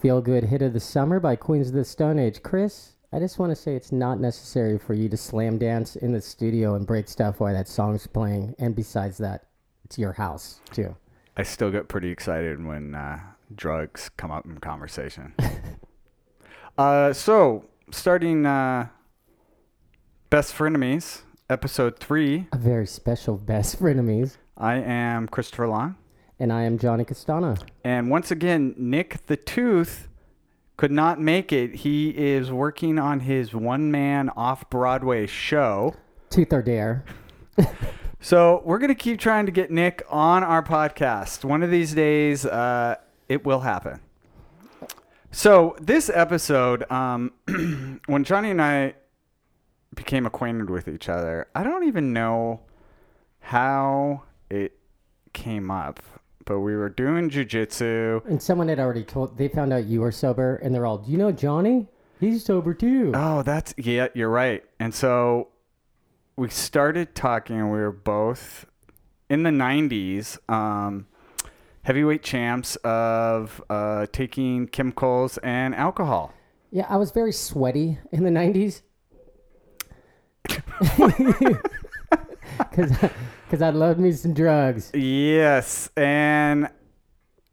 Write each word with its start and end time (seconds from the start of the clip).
feel 0.00 0.22
good 0.22 0.44
hit 0.44 0.62
of 0.62 0.72
the 0.72 0.80
summer 0.80 1.20
by 1.20 1.36
Queens 1.36 1.68
of 1.68 1.74
the 1.74 1.84
Stone 1.84 2.18
Age. 2.18 2.42
Chris, 2.42 2.94
I 3.12 3.18
just 3.18 3.38
want 3.38 3.50
to 3.50 3.56
say 3.56 3.74
it's 3.74 3.92
not 3.92 4.18
necessary 4.18 4.78
for 4.78 4.94
you 4.94 5.10
to 5.10 5.16
slam 5.16 5.58
dance 5.58 5.94
in 5.94 6.12
the 6.12 6.22
studio 6.22 6.74
and 6.74 6.86
break 6.86 7.06
stuff 7.06 7.38
while 7.38 7.52
that 7.52 7.68
song's 7.68 8.06
playing. 8.06 8.54
And 8.58 8.74
besides 8.74 9.18
that, 9.18 9.44
it's 9.84 9.98
your 9.98 10.14
house 10.14 10.60
too. 10.72 10.96
I 11.36 11.42
still 11.42 11.70
get 11.70 11.88
pretty 11.88 12.08
excited 12.10 12.64
when 12.64 12.94
uh, 12.94 13.20
drugs 13.54 14.10
come 14.16 14.30
up 14.30 14.46
in 14.46 14.58
conversation. 14.58 15.34
uh, 16.78 17.12
so, 17.12 17.66
starting 17.90 18.46
uh, 18.46 18.88
Best 20.30 20.54
Frenemies, 20.54 21.22
episode 21.50 21.98
three. 21.98 22.46
A 22.52 22.58
very 22.58 22.86
special 22.86 23.36
best 23.36 23.78
frenemies. 23.78 24.38
I 24.56 24.76
am 24.76 25.28
Christopher 25.28 25.68
Long. 25.68 25.96
And 26.40 26.52
I 26.52 26.62
am 26.62 26.78
Johnny 26.78 27.04
Castana. 27.04 27.62
And 27.84 28.10
once 28.10 28.32
again, 28.32 28.74
Nick 28.76 29.26
the 29.26 29.36
Tooth 29.36 30.08
could 30.76 30.90
not 30.90 31.20
make 31.20 31.52
it. 31.52 31.76
He 31.76 32.08
is 32.10 32.50
working 32.50 32.98
on 32.98 33.20
his 33.20 33.54
one 33.54 33.92
man 33.92 34.30
off 34.30 34.68
Broadway 34.70 35.26
show. 35.26 35.94
Tooth 36.30 36.52
or 36.52 36.62
dare. 36.62 37.04
So 38.22 38.60
we're 38.66 38.78
gonna 38.78 38.94
keep 38.94 39.18
trying 39.18 39.46
to 39.46 39.52
get 39.52 39.70
Nick 39.70 40.02
on 40.10 40.44
our 40.44 40.62
podcast. 40.62 41.42
One 41.42 41.62
of 41.62 41.70
these 41.70 41.94
days, 41.94 42.44
uh, 42.44 42.96
it 43.30 43.46
will 43.46 43.60
happen. 43.60 44.00
So 45.30 45.74
this 45.80 46.10
episode, 46.12 46.90
um, 46.92 47.32
when 48.06 48.24
Johnny 48.24 48.50
and 48.50 48.60
I 48.60 48.94
became 49.94 50.26
acquainted 50.26 50.68
with 50.68 50.86
each 50.86 51.08
other, 51.08 51.48
I 51.54 51.62
don't 51.62 51.84
even 51.84 52.12
know 52.12 52.60
how 53.38 54.24
it 54.50 54.76
came 55.32 55.70
up, 55.70 56.02
but 56.50 56.58
we 56.58 56.74
were 56.74 56.88
doing 56.88 57.30
jujitsu. 57.30 58.26
And 58.26 58.42
someone 58.42 58.66
had 58.66 58.80
already 58.80 59.04
told, 59.04 59.38
they 59.38 59.46
found 59.46 59.72
out 59.72 59.84
you 59.84 60.00
were 60.00 60.10
sober, 60.10 60.56
and 60.56 60.74
they're 60.74 60.84
all, 60.84 60.98
Do 60.98 61.12
you 61.12 61.16
know 61.16 61.30
Johnny? 61.30 61.86
He's 62.18 62.44
sober 62.44 62.74
too. 62.74 63.12
Oh, 63.14 63.42
that's 63.44 63.72
yeah, 63.78 64.08
you're 64.14 64.28
right. 64.30 64.64
And 64.80 64.92
so 64.92 65.50
we 66.34 66.48
started 66.48 67.14
talking, 67.14 67.56
and 67.56 67.70
we 67.70 67.78
were 67.78 67.92
both 67.92 68.66
in 69.28 69.44
the 69.44 69.50
'90s, 69.50 70.38
um, 70.50 71.06
heavyweight 71.82 72.24
champs 72.24 72.74
of 72.82 73.62
uh, 73.70 74.06
taking 74.10 74.66
chemicals 74.66 75.38
and 75.44 75.72
alcohol. 75.72 76.34
Yeah, 76.72 76.86
I 76.88 76.96
was 76.96 77.12
very 77.12 77.32
sweaty 77.32 78.00
in 78.10 78.24
the 78.24 78.30
90s. 78.30 78.82
Because 82.58 82.92
I 83.58 83.70
loved 83.70 83.98
me 83.98 84.12
some 84.12 84.32
drugs. 84.32 84.90
Yes, 84.94 85.90
and 85.96 86.68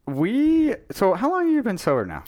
we. 0.06 0.74
So, 0.92 1.14
how 1.14 1.30
long 1.30 1.46
have 1.46 1.54
you 1.54 1.62
been 1.62 1.78
sober 1.78 2.06
now? 2.06 2.24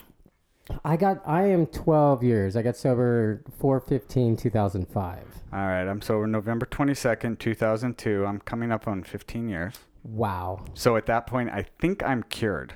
I 0.85 0.95
got, 0.97 1.21
I 1.25 1.43
am 1.47 1.65
12 1.67 2.23
years. 2.23 2.55
I 2.55 2.61
got 2.61 2.77
sober 2.77 3.43
415 3.59 4.37
2005. 4.37 5.17
All 5.53 5.59
right, 5.59 5.87
I'm 5.87 6.01
sober 6.01 6.27
November 6.27 6.65
22nd, 6.65 7.39
2002. 7.39 8.25
I'm 8.25 8.39
coming 8.39 8.71
up 8.71 8.87
on 8.87 9.03
15 9.03 9.49
years. 9.49 9.75
Wow. 10.03 10.65
So 10.73 10.95
at 10.95 11.05
that 11.07 11.27
point, 11.27 11.49
I 11.49 11.65
think 11.79 12.03
I'm 12.03 12.23
cured. 12.23 12.73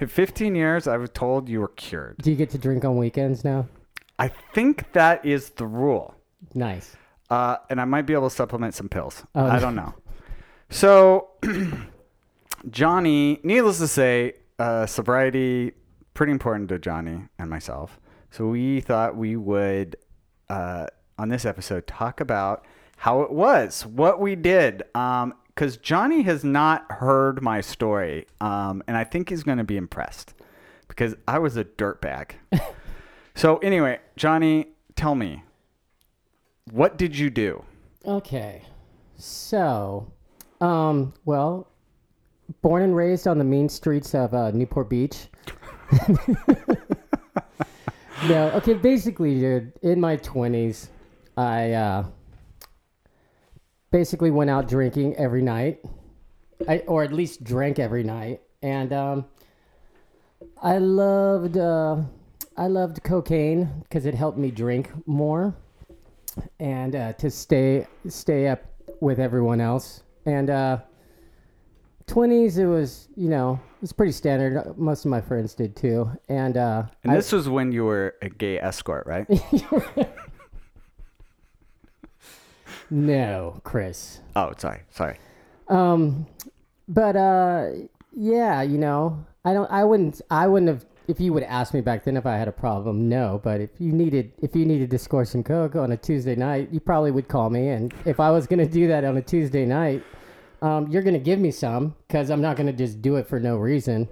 In 0.00 0.06
15 0.08 0.54
years, 0.54 0.86
I 0.86 0.96
was 0.96 1.10
told 1.10 1.48
you 1.48 1.60
were 1.60 1.68
cured. 1.68 2.18
Do 2.18 2.30
you 2.30 2.36
get 2.36 2.50
to 2.50 2.58
drink 2.58 2.84
on 2.84 2.96
weekends 2.96 3.44
now? 3.44 3.66
I 4.18 4.28
think 4.28 4.92
that 4.92 5.24
is 5.24 5.50
the 5.50 5.66
rule. 5.66 6.14
Nice. 6.54 6.96
Uh, 7.32 7.56
and 7.70 7.80
I 7.80 7.86
might 7.86 8.02
be 8.02 8.12
able 8.12 8.28
to 8.28 8.36
supplement 8.36 8.74
some 8.74 8.90
pills. 8.90 9.24
Oh, 9.34 9.46
I 9.46 9.58
don't 9.58 9.74
know. 9.74 9.94
So, 10.68 11.30
Johnny, 12.70 13.40
needless 13.42 13.78
to 13.78 13.88
say, 13.88 14.34
uh, 14.58 14.84
sobriety 14.84 15.72
pretty 16.12 16.30
important 16.30 16.68
to 16.68 16.78
Johnny 16.78 17.22
and 17.38 17.48
myself. 17.48 17.98
So 18.30 18.48
we 18.48 18.82
thought 18.82 19.16
we 19.16 19.36
would, 19.36 19.96
uh, 20.50 20.88
on 21.18 21.30
this 21.30 21.46
episode, 21.46 21.86
talk 21.86 22.20
about 22.20 22.66
how 22.98 23.22
it 23.22 23.32
was, 23.32 23.86
what 23.86 24.20
we 24.20 24.36
did. 24.36 24.82
Um, 24.94 25.32
because 25.54 25.78
Johnny 25.78 26.20
has 26.24 26.44
not 26.44 26.84
heard 26.92 27.40
my 27.42 27.62
story, 27.62 28.26
um, 28.42 28.82
and 28.86 28.94
I 28.94 29.04
think 29.04 29.30
he's 29.30 29.42
going 29.42 29.56
to 29.56 29.64
be 29.64 29.78
impressed 29.78 30.34
because 30.86 31.14
I 31.26 31.38
was 31.38 31.56
a 31.56 31.64
dirtbag. 31.64 32.32
so 33.34 33.56
anyway, 33.58 34.00
Johnny, 34.16 34.68
tell 34.96 35.14
me, 35.14 35.44
what 36.70 36.96
did 36.96 37.18
you 37.18 37.30
do? 37.30 37.64
Okay. 38.06 38.62
So, 39.16 40.10
um, 40.60 41.14
well, 41.24 41.68
born 42.60 42.82
and 42.82 42.94
raised 42.94 43.26
on 43.26 43.38
the 43.38 43.44
mean 43.44 43.68
streets 43.68 44.14
of 44.14 44.34
uh, 44.34 44.50
Newport 44.50 44.88
Beach. 44.88 45.28
no, 48.28 48.50
okay, 48.54 48.74
basically, 48.74 49.38
dude, 49.38 49.72
in 49.82 50.00
my 50.00 50.16
20s, 50.16 50.88
I 51.36 51.72
uh, 51.72 52.04
basically 53.90 54.30
went 54.30 54.50
out 54.50 54.68
drinking 54.68 55.16
every 55.16 55.42
night, 55.42 55.80
I, 56.68 56.78
or 56.80 57.02
at 57.02 57.12
least 57.12 57.44
drank 57.44 57.78
every 57.78 58.04
night. 58.04 58.40
And 58.62 58.92
um, 58.92 59.26
I 60.62 60.78
loved, 60.78 61.56
uh, 61.56 61.96
I 62.56 62.66
loved 62.66 63.02
cocaine 63.02 63.82
because 63.82 64.06
it 64.06 64.14
helped 64.14 64.38
me 64.38 64.50
drink 64.50 64.90
more 65.06 65.54
and 66.60 66.94
uh, 66.96 67.12
to 67.14 67.30
stay 67.30 67.86
stay 68.08 68.48
up 68.48 68.62
with 69.00 69.18
everyone 69.18 69.60
else. 69.60 70.02
And 70.26 70.50
uh, 70.50 70.78
20s, 72.06 72.58
it 72.58 72.66
was 72.66 73.08
you 73.16 73.28
know 73.28 73.60
it 73.76 73.80
was 73.82 73.92
pretty 73.92 74.12
standard. 74.12 74.76
Most 74.78 75.04
of 75.04 75.10
my 75.10 75.20
friends 75.20 75.54
did 75.54 75.74
too. 75.76 76.10
And 76.28 76.56
uh, 76.56 76.84
And 77.02 77.12
I- 77.12 77.16
this 77.16 77.32
was 77.32 77.48
when 77.48 77.72
you 77.72 77.84
were 77.84 78.14
a 78.22 78.28
gay 78.28 78.58
escort, 78.58 79.06
right? 79.06 79.26
no, 82.90 83.60
Chris. 83.64 84.20
oh, 84.36 84.52
sorry, 84.56 84.80
sorry. 84.90 85.18
Um, 85.68 86.26
but 86.88 87.16
uh, 87.16 87.68
yeah, 88.14 88.62
you 88.62 88.78
know, 88.78 89.24
I 89.44 89.52
don't. 89.54 89.70
I 89.70 89.84
wouldn't. 89.84 90.20
I 90.30 90.46
wouldn't 90.46 90.68
have. 90.68 90.84
If 91.08 91.20
you 91.20 91.32
would 91.32 91.42
ask 91.42 91.74
me 91.74 91.80
back 91.80 92.04
then 92.04 92.16
if 92.16 92.26
I 92.26 92.36
had 92.36 92.48
a 92.48 92.52
problem, 92.52 93.08
no. 93.08 93.40
But 93.42 93.60
if 93.60 93.70
you 93.78 93.92
needed, 93.92 94.32
if 94.40 94.54
you 94.54 94.64
needed 94.64 94.90
to 94.90 94.98
score 94.98 95.24
some 95.24 95.42
coke 95.42 95.74
on 95.74 95.92
a 95.92 95.96
Tuesday 95.96 96.36
night, 96.36 96.68
you 96.70 96.80
probably 96.80 97.10
would 97.10 97.28
call 97.28 97.50
me. 97.50 97.68
And 97.68 97.92
if 98.04 98.20
I 98.20 98.30
was 98.30 98.46
gonna 98.46 98.66
do 98.66 98.86
that 98.88 99.04
on 99.04 99.16
a 99.16 99.22
Tuesday 99.22 99.66
night, 99.66 100.02
um, 100.62 100.86
you're 100.88 101.02
gonna 101.02 101.18
give 101.18 101.38
me 101.40 101.50
some 101.50 101.94
because 102.06 102.30
I'm 102.30 102.40
not 102.40 102.56
gonna 102.56 102.72
just 102.72 103.02
do 103.02 103.16
it 103.16 103.26
for 103.26 103.40
no 103.40 103.56
reason. 103.56 104.08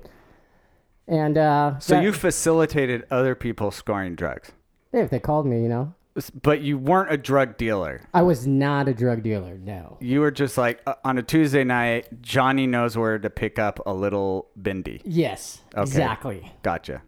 And 1.06 1.38
uh, 1.38 1.78
So 1.78 1.94
that- 1.94 2.02
you 2.02 2.12
facilitated 2.12 3.04
other 3.10 3.34
people 3.34 3.70
scoring 3.70 4.14
drugs, 4.16 4.52
if 4.92 5.10
they 5.10 5.20
called 5.20 5.46
me, 5.46 5.62
you 5.62 5.68
know, 5.68 5.94
but 6.28 6.60
you 6.60 6.76
weren't 6.76 7.10
a 7.10 7.16
drug 7.16 7.56
dealer. 7.56 8.02
I 8.12 8.22
was 8.22 8.46
not 8.46 8.88
a 8.88 8.92
drug 8.92 9.22
dealer. 9.22 9.56
No. 9.56 9.96
You 10.00 10.20
were 10.20 10.30
just 10.30 10.58
like 10.58 10.82
uh, 10.86 10.94
on 11.04 11.16
a 11.16 11.22
Tuesday 11.22 11.64
night, 11.64 12.20
Johnny 12.20 12.66
knows 12.66 12.98
where 12.98 13.18
to 13.18 13.30
pick 13.30 13.58
up 13.58 13.80
a 13.86 13.94
little 13.94 14.48
bindle. 14.60 14.98
Yes. 15.04 15.62
Okay. 15.72 15.82
Exactly. 15.82 16.52
Gotcha. 16.62 17.02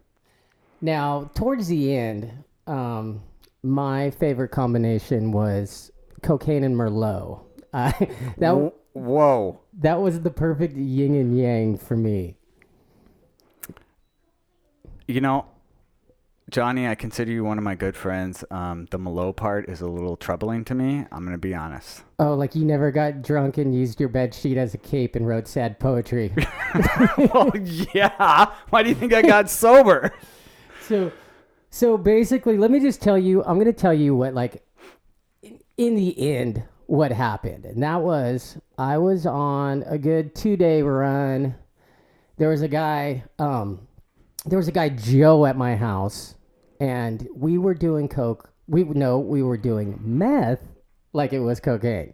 Now, 0.81 1.29
towards 1.35 1.67
the 1.67 1.95
end, 1.95 2.31
um, 2.65 3.21
my 3.61 4.09
favorite 4.11 4.49
combination 4.49 5.31
was 5.31 5.91
cocaine 6.21 6.63
and 6.63 6.75
Merlot. 6.75 7.41
Uh, 7.73 7.91
that 8.37 8.71
Whoa. 8.93 9.59
that 9.79 9.99
was 9.99 10.21
the 10.21 10.29
perfect 10.29 10.77
yin 10.77 11.15
and 11.15 11.35
yang 11.35 11.75
for 11.75 11.97
me. 11.97 12.35
You 15.07 15.21
know, 15.21 15.45
Johnny, 16.49 16.87
I 16.87 16.95
consider 16.95 17.31
you 17.31 17.43
one 17.43 17.57
of 17.57 17.63
my 17.63 17.75
good 17.75 17.95
friends. 17.95 18.43
Um, 18.51 18.87
the 18.91 18.99
Merlot 18.99 19.35
part 19.37 19.69
is 19.69 19.81
a 19.81 19.87
little 19.87 20.17
troubling 20.17 20.65
to 20.65 20.75
me. 20.75 21.05
I'm 21.11 21.23
going 21.23 21.31
to 21.31 21.37
be 21.37 21.55
honest. 21.55 22.03
Oh, 22.19 22.33
like 22.35 22.53
you 22.53 22.65
never 22.65 22.91
got 22.91 23.21
drunk 23.21 23.57
and 23.57 23.73
used 23.73 23.99
your 23.99 24.09
bed 24.09 24.33
sheet 24.33 24.57
as 24.57 24.73
a 24.73 24.77
cape 24.77 25.15
and 25.15 25.25
wrote 25.27 25.47
sad 25.47 25.79
poetry. 25.79 26.33
well, 27.17 27.51
yeah. 27.93 28.53
Why 28.69 28.83
do 28.83 28.89
you 28.89 28.95
think 28.95 29.13
I 29.13 29.21
got 29.21 29.49
sober? 29.49 30.13
so, 30.81 31.11
so 31.69 31.97
basically, 31.97 32.57
let 32.57 32.71
me 32.71 32.79
just 32.79 33.01
tell 33.01 33.17
you. 33.17 33.43
I'm 33.45 33.57
gonna 33.57 33.73
tell 33.73 33.93
you 33.93 34.15
what, 34.15 34.33
like, 34.33 34.63
in, 35.41 35.59
in 35.77 35.95
the 35.95 36.35
end, 36.37 36.63
what 36.87 37.11
happened, 37.11 37.65
and 37.65 37.81
that 37.81 38.01
was 38.01 38.57
I 38.77 38.97
was 38.97 39.25
on 39.25 39.83
a 39.87 39.97
good 39.97 40.35
two 40.35 40.57
day 40.57 40.81
run. 40.81 41.55
There 42.37 42.49
was 42.49 42.61
a 42.61 42.67
guy, 42.67 43.23
um, 43.39 43.87
there 44.45 44.57
was 44.57 44.67
a 44.67 44.71
guy 44.71 44.89
Joe 44.89 45.45
at 45.45 45.57
my 45.57 45.75
house, 45.75 46.35
and 46.79 47.27
we 47.35 47.57
were 47.57 47.73
doing 47.73 48.07
coke. 48.07 48.49
We 48.67 48.83
no, 48.83 49.19
we 49.19 49.43
were 49.43 49.57
doing 49.57 49.99
meth 50.01 50.59
like 51.13 51.33
it 51.33 51.39
was 51.39 51.59
cocaine. 51.59 52.13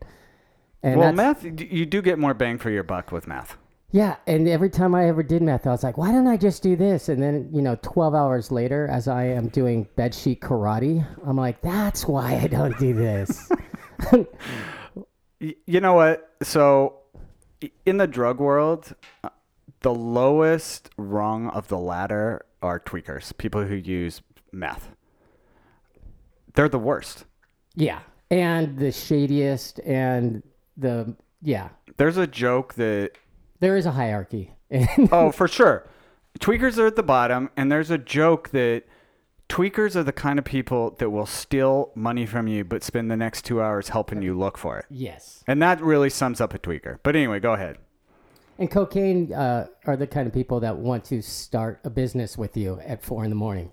And 0.83 0.99
well, 0.99 1.13
meth, 1.13 1.43
you 1.43 1.85
do 1.85 2.01
get 2.01 2.19
more 2.19 2.33
bang 2.33 2.57
for 2.57 2.69
your 2.69 2.83
buck 2.83 3.11
with 3.11 3.27
meth. 3.27 3.57
yeah, 3.91 4.15
and 4.27 4.47
every 4.47 4.69
time 4.69 4.95
I 4.95 5.07
ever 5.07 5.23
did 5.23 5.41
meth, 5.41 5.67
I 5.67 5.71
was 5.71 5.83
like, 5.83 5.97
why 5.97 6.11
don't 6.11 6.27
I 6.27 6.37
just 6.37 6.63
do 6.63 6.75
this? 6.75 7.09
And 7.09 7.21
then, 7.21 7.49
you 7.51 7.61
know, 7.61 7.77
12 7.81 8.15
hours 8.15 8.51
later, 8.51 8.87
as 8.87 9.07
I 9.07 9.25
am 9.25 9.49
doing 9.49 9.87
bedsheet 9.97 10.39
karate, 10.39 11.05
I'm 11.25 11.35
like, 11.35 11.61
that's 11.61 12.07
why 12.07 12.35
I 12.37 12.47
don't 12.47 12.77
do 12.79 12.93
this. 12.93 13.51
You 15.41 15.79
know 15.79 15.93
what? 15.93 16.35
So, 16.43 16.99
in 17.85 17.95
the 17.95 18.07
drug 18.07 18.41
world, 18.41 18.93
uh, 19.23 19.29
the 19.81 19.93
lowest 19.93 20.89
rung 20.97 21.47
of 21.49 21.67
the 21.67 21.77
ladder 21.77 22.45
are 22.61 22.79
tweakers, 22.79 23.35
people 23.37 23.65
who 23.65 23.75
use 23.75 24.21
meth. 24.51 24.89
They're 26.55 26.69
the 26.69 26.79
worst. 26.79 27.25
Yeah. 27.75 27.99
And 28.31 28.77
the 28.77 28.91
shadiest 28.91 29.79
and 29.85 30.43
the 30.77 31.15
yeah. 31.41 31.69
There's 31.97 32.17
a 32.17 32.27
joke 32.27 32.73
that 32.75 33.11
There 33.59 33.77
is 33.77 33.85
a 33.85 33.91
hierarchy. 33.91 34.53
oh, 35.11 35.31
for 35.31 35.47
sure. 35.47 35.87
Tweakers 36.39 36.77
are 36.77 36.87
at 36.87 36.95
the 36.95 37.03
bottom, 37.03 37.49
and 37.57 37.71
there's 37.71 37.89
a 37.89 37.97
joke 37.97 38.49
that 38.49 38.83
tweakers 39.49 39.95
are 39.95 40.03
the 40.03 40.11
kind 40.13 40.37
of 40.37 40.45
people 40.45 40.91
that 40.99 41.09
will 41.09 41.25
steal 41.25 41.91
money 41.95 42.25
from 42.25 42.47
you 42.47 42.63
but 42.63 42.83
spend 42.83 43.09
the 43.09 43.17
next 43.17 43.43
two 43.45 43.61
hours 43.61 43.89
helping 43.89 44.21
you 44.21 44.37
look 44.37 44.57
for 44.57 44.77
it. 44.77 44.85
yes. 44.89 45.43
And 45.47 45.61
that 45.61 45.81
really 45.81 46.09
sums 46.09 46.39
up 46.39 46.53
a 46.53 46.59
tweaker. 46.59 46.99
But 47.01 47.15
anyway, 47.15 47.39
go 47.39 47.53
ahead. 47.53 47.77
And 48.59 48.69
cocaine 48.69 49.33
uh, 49.33 49.67
are 49.87 49.97
the 49.97 50.05
kind 50.05 50.27
of 50.27 50.33
people 50.33 50.59
that 50.59 50.77
want 50.77 51.05
to 51.05 51.21
start 51.21 51.79
a 51.83 51.89
business 51.89 52.37
with 52.37 52.55
you 52.55 52.79
at 52.85 53.01
four 53.01 53.23
in 53.23 53.31
the 53.31 53.35
morning. 53.35 53.71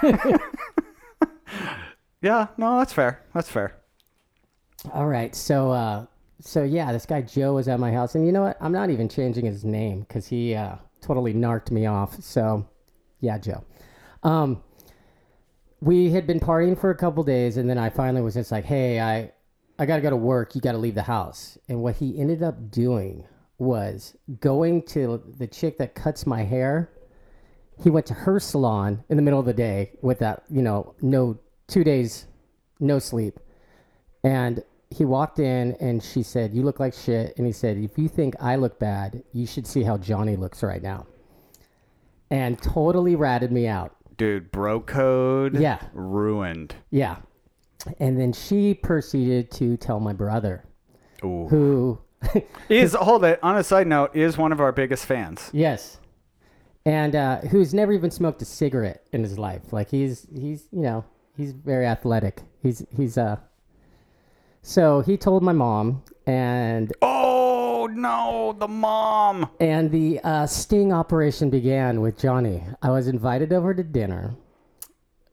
Yeah, 2.20 2.48
no, 2.56 2.78
that's 2.78 2.92
fair. 2.92 3.22
That's 3.32 3.48
fair. 3.48 3.76
All 4.92 5.06
right. 5.06 5.34
So, 5.34 5.70
uh, 5.70 6.06
so 6.40 6.64
yeah, 6.64 6.92
this 6.92 7.06
guy 7.06 7.22
Joe 7.22 7.54
was 7.54 7.68
at 7.68 7.78
my 7.78 7.92
house, 7.92 8.14
and 8.14 8.26
you 8.26 8.32
know 8.32 8.42
what? 8.42 8.56
I'm 8.60 8.72
not 8.72 8.90
even 8.90 9.08
changing 9.08 9.44
his 9.44 9.64
name 9.64 10.00
because 10.00 10.26
he 10.26 10.54
uh, 10.54 10.76
totally 11.00 11.32
narked 11.32 11.70
me 11.70 11.86
off. 11.86 12.20
So, 12.22 12.68
yeah, 13.20 13.38
Joe. 13.38 13.64
Um, 14.22 14.62
we 15.80 16.10
had 16.10 16.26
been 16.26 16.40
partying 16.40 16.78
for 16.78 16.90
a 16.90 16.96
couple 16.96 17.22
days, 17.22 17.56
and 17.56 17.70
then 17.70 17.78
I 17.78 17.90
finally 17.90 18.22
was 18.22 18.34
just 18.34 18.50
like, 18.50 18.64
"Hey, 18.64 19.00
I, 19.00 19.32
I 19.78 19.86
gotta 19.86 20.02
go 20.02 20.10
to 20.10 20.16
work. 20.16 20.56
You 20.56 20.60
gotta 20.60 20.78
leave 20.78 20.96
the 20.96 21.02
house." 21.02 21.56
And 21.68 21.82
what 21.82 21.96
he 21.96 22.18
ended 22.18 22.42
up 22.42 22.70
doing 22.70 23.24
was 23.58 24.16
going 24.40 24.82
to 24.82 25.22
the 25.38 25.46
chick 25.46 25.78
that 25.78 25.94
cuts 25.94 26.26
my 26.26 26.42
hair. 26.42 26.90
He 27.82 27.90
went 27.90 28.06
to 28.06 28.14
her 28.14 28.40
salon 28.40 29.04
in 29.08 29.16
the 29.16 29.22
middle 29.22 29.38
of 29.40 29.46
the 29.46 29.52
day 29.52 29.92
with 30.02 30.18
that, 30.20 30.42
you 30.50 30.62
know, 30.62 30.94
no 31.00 31.38
two 31.68 31.84
days, 31.84 32.26
no 32.80 32.98
sleep. 32.98 33.38
And 34.24 34.62
he 34.90 35.04
walked 35.04 35.38
in 35.38 35.76
and 35.80 36.02
she 36.02 36.22
said, 36.22 36.54
You 36.54 36.62
look 36.62 36.80
like 36.80 36.94
shit. 36.94 37.36
And 37.36 37.46
he 37.46 37.52
said, 37.52 37.76
If 37.76 37.98
you 37.98 38.08
think 38.08 38.34
I 38.40 38.56
look 38.56 38.78
bad, 38.78 39.22
you 39.32 39.46
should 39.46 39.66
see 39.66 39.82
how 39.82 39.96
Johnny 39.98 40.34
looks 40.36 40.62
right 40.62 40.82
now. 40.82 41.06
And 42.30 42.60
totally 42.60 43.16
ratted 43.16 43.52
me 43.52 43.66
out. 43.66 43.94
Dude, 44.16 44.50
bro 44.50 44.80
code 44.80 45.58
Yeah. 45.58 45.78
ruined. 45.92 46.74
Yeah. 46.90 47.16
And 48.00 48.18
then 48.18 48.32
she 48.32 48.74
proceeded 48.74 49.50
to 49.52 49.76
tell 49.76 50.00
my 50.00 50.12
brother, 50.12 50.64
Ooh. 51.24 51.46
who, 51.48 51.98
Is 52.68 52.94
hold 52.94 53.24
it, 53.24 53.38
on 53.42 53.56
a 53.56 53.64
side 53.64 53.86
note, 53.86 54.14
is 54.14 54.36
one 54.36 54.52
of 54.52 54.60
our 54.60 54.72
biggest 54.72 55.06
fans. 55.06 55.50
yes, 55.52 55.98
and 56.84 57.14
uh, 57.14 57.40
who's 57.42 57.72
never 57.72 57.92
even 57.92 58.10
smoked 58.10 58.42
a 58.42 58.44
cigarette 58.44 59.06
in 59.12 59.22
his 59.22 59.38
life. 59.38 59.72
Like 59.72 59.90
he's, 59.90 60.26
he's, 60.34 60.66
you 60.72 60.82
know, 60.82 61.04
he's 61.36 61.52
very 61.52 61.86
athletic. 61.86 62.42
He's, 62.62 62.84
he's, 62.96 63.16
uh, 63.18 63.36
so 64.62 65.00
he 65.00 65.16
told 65.16 65.42
my 65.42 65.52
mom, 65.52 66.02
and 66.26 66.92
Oh 67.02 67.88
no, 67.92 68.54
the 68.58 68.68
mom. 68.68 69.48
And 69.60 69.90
the 69.90 70.20
uh, 70.24 70.46
sting 70.46 70.92
operation 70.92 71.50
began 71.50 72.00
with 72.00 72.18
Johnny. 72.18 72.62
I 72.82 72.90
was 72.90 73.06
invited 73.06 73.52
over 73.52 73.72
to 73.74 73.82
dinner, 73.82 74.34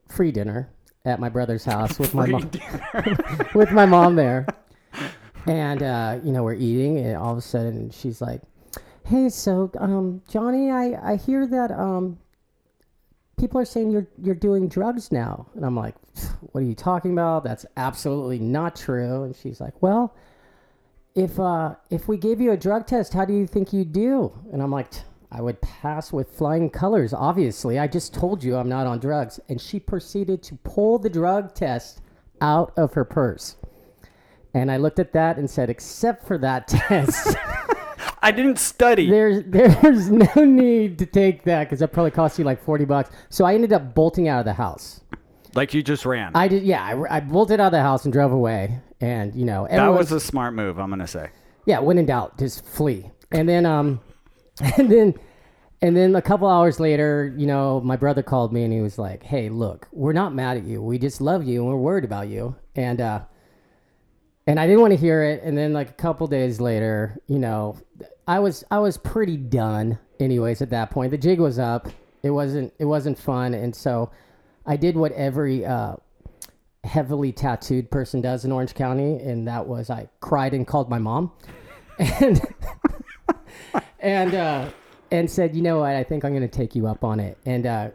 free 0.07 0.31
dinner, 0.31 0.69
at 1.05 1.19
my 1.19 1.29
brother's 1.29 1.65
house 1.65 1.99
with 1.99 2.13
my 2.13 2.25
mom. 2.25 2.51
with 3.55 3.71
my 3.71 3.85
mom 3.85 4.15
there, 4.15 4.47
and 5.47 5.83
uh, 5.83 6.19
you 6.23 6.31
know 6.31 6.43
we're 6.43 6.55
eating, 6.55 6.97
and 6.99 7.15
all 7.15 7.31
of 7.31 7.37
a 7.37 7.41
sudden 7.41 7.89
she's 7.91 8.21
like, 8.21 8.41
"Hey, 9.05 9.29
so 9.29 9.71
um, 9.77 10.21
Johnny, 10.27 10.71
I 10.71 11.13
I 11.13 11.15
hear 11.17 11.45
that 11.47 11.71
um, 11.71 12.17
people 13.39 13.59
are 13.59 13.65
saying 13.65 13.91
you're 13.91 14.07
you're 14.21 14.35
doing 14.35 14.67
drugs 14.67 15.11
now," 15.11 15.47
and 15.55 15.65
I'm 15.65 15.75
like, 15.75 15.95
"What 16.51 16.61
are 16.63 16.65
you 16.65 16.75
talking 16.75 17.11
about? 17.11 17.43
That's 17.43 17.65
absolutely 17.77 18.39
not 18.39 18.75
true." 18.75 19.23
And 19.23 19.35
she's 19.35 19.59
like, 19.61 19.81
"Well." 19.81 20.15
if 21.15 21.39
uh 21.39 21.73
if 21.89 22.07
we 22.07 22.17
gave 22.17 22.41
you 22.41 22.51
a 22.51 22.57
drug 22.57 22.85
test 22.85 23.13
how 23.13 23.23
do 23.25 23.33
you 23.33 23.47
think 23.47 23.71
you'd 23.71 23.93
do 23.93 24.31
and 24.51 24.61
i'm 24.61 24.69
like 24.69 24.87
i 25.31 25.41
would 25.41 25.59
pass 25.61 26.11
with 26.11 26.29
flying 26.29 26.69
colors 26.69 27.13
obviously 27.13 27.79
i 27.79 27.87
just 27.87 28.13
told 28.13 28.43
you 28.43 28.55
i'm 28.57 28.67
not 28.67 28.85
on 28.85 28.99
drugs 28.99 29.39
and 29.47 29.59
she 29.59 29.79
proceeded 29.79 30.43
to 30.43 30.55
pull 30.63 30.99
the 30.99 31.09
drug 31.09 31.55
test 31.55 32.01
out 32.41 32.73
of 32.75 32.93
her 32.93 33.05
purse 33.05 33.55
and 34.55 34.71
i 34.71 34.77
looked 34.77 34.97
at 34.97 35.13
that 35.13 35.37
and 35.37 35.47
said 35.49 35.69
except 35.69 36.25
for 36.25 36.37
that 36.39 36.67
test 36.87 37.35
I 38.23 38.31
didn't 38.31 38.57
study. 38.57 39.07
there's 39.07 39.43
there's 39.47 40.09
no 40.09 40.43
need 40.43 40.97
to 40.97 41.05
take 41.05 41.43
that 41.43 41.65
because 41.65 41.79
that 41.79 41.89
probably 41.93 42.09
cost 42.11 42.39
you 42.39 42.43
like 42.45 42.63
40 42.63 42.85
bucks 42.85 43.11
so 43.29 43.45
i 43.45 43.53
ended 43.53 43.71
up 43.71 43.93
bolting 43.93 44.27
out 44.27 44.39
of 44.39 44.45
the 44.45 44.53
house 44.53 45.01
Like 45.53 45.73
you 45.75 45.83
just 45.83 46.05
ran. 46.07 46.31
i 46.33 46.47
did 46.47 46.63
yeah 46.63 46.83
i, 46.83 47.17
I 47.17 47.19
bolted 47.19 47.59
out 47.59 47.67
of 47.67 47.71
the 47.73 47.81
house 47.83 48.03
and 48.05 48.11
drove 48.11 48.31
away 48.31 48.79
and 49.01 49.35
you 49.35 49.45
know 49.45 49.67
that 49.69 49.87
was 49.89 50.11
a 50.11 50.19
smart 50.19 50.53
move, 50.55 50.79
I'm 50.79 50.89
gonna 50.89 51.05
say. 51.05 51.29
Yeah, 51.65 51.79
when 51.79 51.97
in 51.97 52.05
doubt, 52.05 52.37
just 52.39 52.65
flee. 52.65 53.11
And 53.31 53.47
then 53.49 53.65
um 53.65 53.99
and 54.77 54.89
then 54.89 55.13
and 55.81 55.97
then 55.97 56.15
a 56.15 56.21
couple 56.21 56.47
hours 56.47 56.79
later, 56.79 57.33
you 57.37 57.45
know, 57.45 57.81
my 57.81 57.97
brother 57.97 58.23
called 58.23 58.53
me 58.53 58.63
and 58.63 58.71
he 58.71 58.79
was 58.79 58.97
like, 58.97 59.21
"Hey, 59.21 59.49
look, 59.49 59.87
we're 59.91 60.13
not 60.13 60.33
mad 60.33 60.55
at 60.57 60.63
you. 60.63 60.81
We 60.81 60.97
just 60.97 61.19
love 61.19 61.43
you 61.43 61.59
and 61.61 61.69
we're 61.69 61.75
worried 61.75 62.05
about 62.05 62.29
you." 62.29 62.55
And 62.75 63.01
uh 63.01 63.21
and 64.47 64.59
I 64.59 64.67
didn't 64.67 64.81
want 64.81 64.91
to 64.91 64.97
hear 64.97 65.23
it. 65.23 65.41
And 65.43 65.57
then 65.57 65.73
like 65.73 65.89
a 65.89 65.93
couple 65.93 66.27
days 66.27 66.59
later, 66.59 67.17
you 67.27 67.39
know, 67.39 67.77
I 68.27 68.39
was 68.39 68.63
I 68.71 68.79
was 68.79 68.97
pretty 68.97 69.37
done 69.37 69.99
anyways 70.19 70.61
at 70.61 70.69
that 70.71 70.91
point. 70.91 71.11
The 71.11 71.17
jig 71.17 71.39
was 71.39 71.59
up. 71.59 71.87
It 72.23 72.31
wasn't 72.31 72.73
it 72.79 72.85
wasn't 72.85 73.17
fun 73.17 73.53
and 73.53 73.75
so 73.75 74.11
I 74.65 74.77
did 74.77 74.97
what 74.97 75.11
every 75.11 75.65
uh 75.65 75.95
heavily 76.85 77.31
tattooed 77.31 77.89
person 77.91 78.21
does 78.21 78.45
in 78.45 78.51
Orange 78.51 78.73
County, 78.73 79.17
and 79.17 79.47
that 79.47 79.67
was 79.67 79.89
I 79.89 80.07
cried 80.21 80.53
and 80.53 80.65
called 80.65 80.89
my 80.89 80.99
mom, 80.99 81.31
and 81.99 82.41
and 83.99 84.35
uh, 84.35 84.69
and 85.11 85.29
said, 85.29 85.55
you 85.55 85.61
know 85.61 85.79
what, 85.79 85.95
I 85.95 86.03
think 86.03 86.23
I'm 86.23 86.31
going 86.31 86.47
to 86.47 86.57
take 86.57 86.75
you 86.75 86.87
up 86.87 87.03
on 87.03 87.19
it, 87.19 87.37
and 87.45 87.65
uh, 87.65 87.89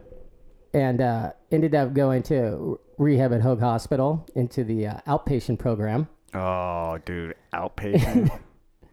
and 0.73 1.01
uh, 1.01 1.33
ended 1.51 1.73
up 1.73 1.93
going 1.93 2.23
to 2.23 2.79
rehab 2.97 3.33
at 3.33 3.41
Hoag 3.41 3.59
Hospital 3.59 4.27
into 4.35 4.63
the 4.63 4.87
uh, 4.87 4.97
outpatient 5.07 5.57
program, 5.57 6.07
Oh, 6.33 6.97
dude, 7.05 7.35
outpatient. 7.53 8.39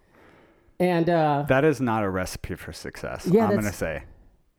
and 0.81 1.09
uh, 1.09 1.45
that 1.49 1.65
is 1.65 1.81
not 1.81 2.03
a 2.03 2.11
recipe 2.11 2.55
for 2.55 2.73
success. 2.73 3.27
Yeah, 3.27 3.47
I'm 3.47 3.55
gonna 3.55 3.73
say. 3.73 4.03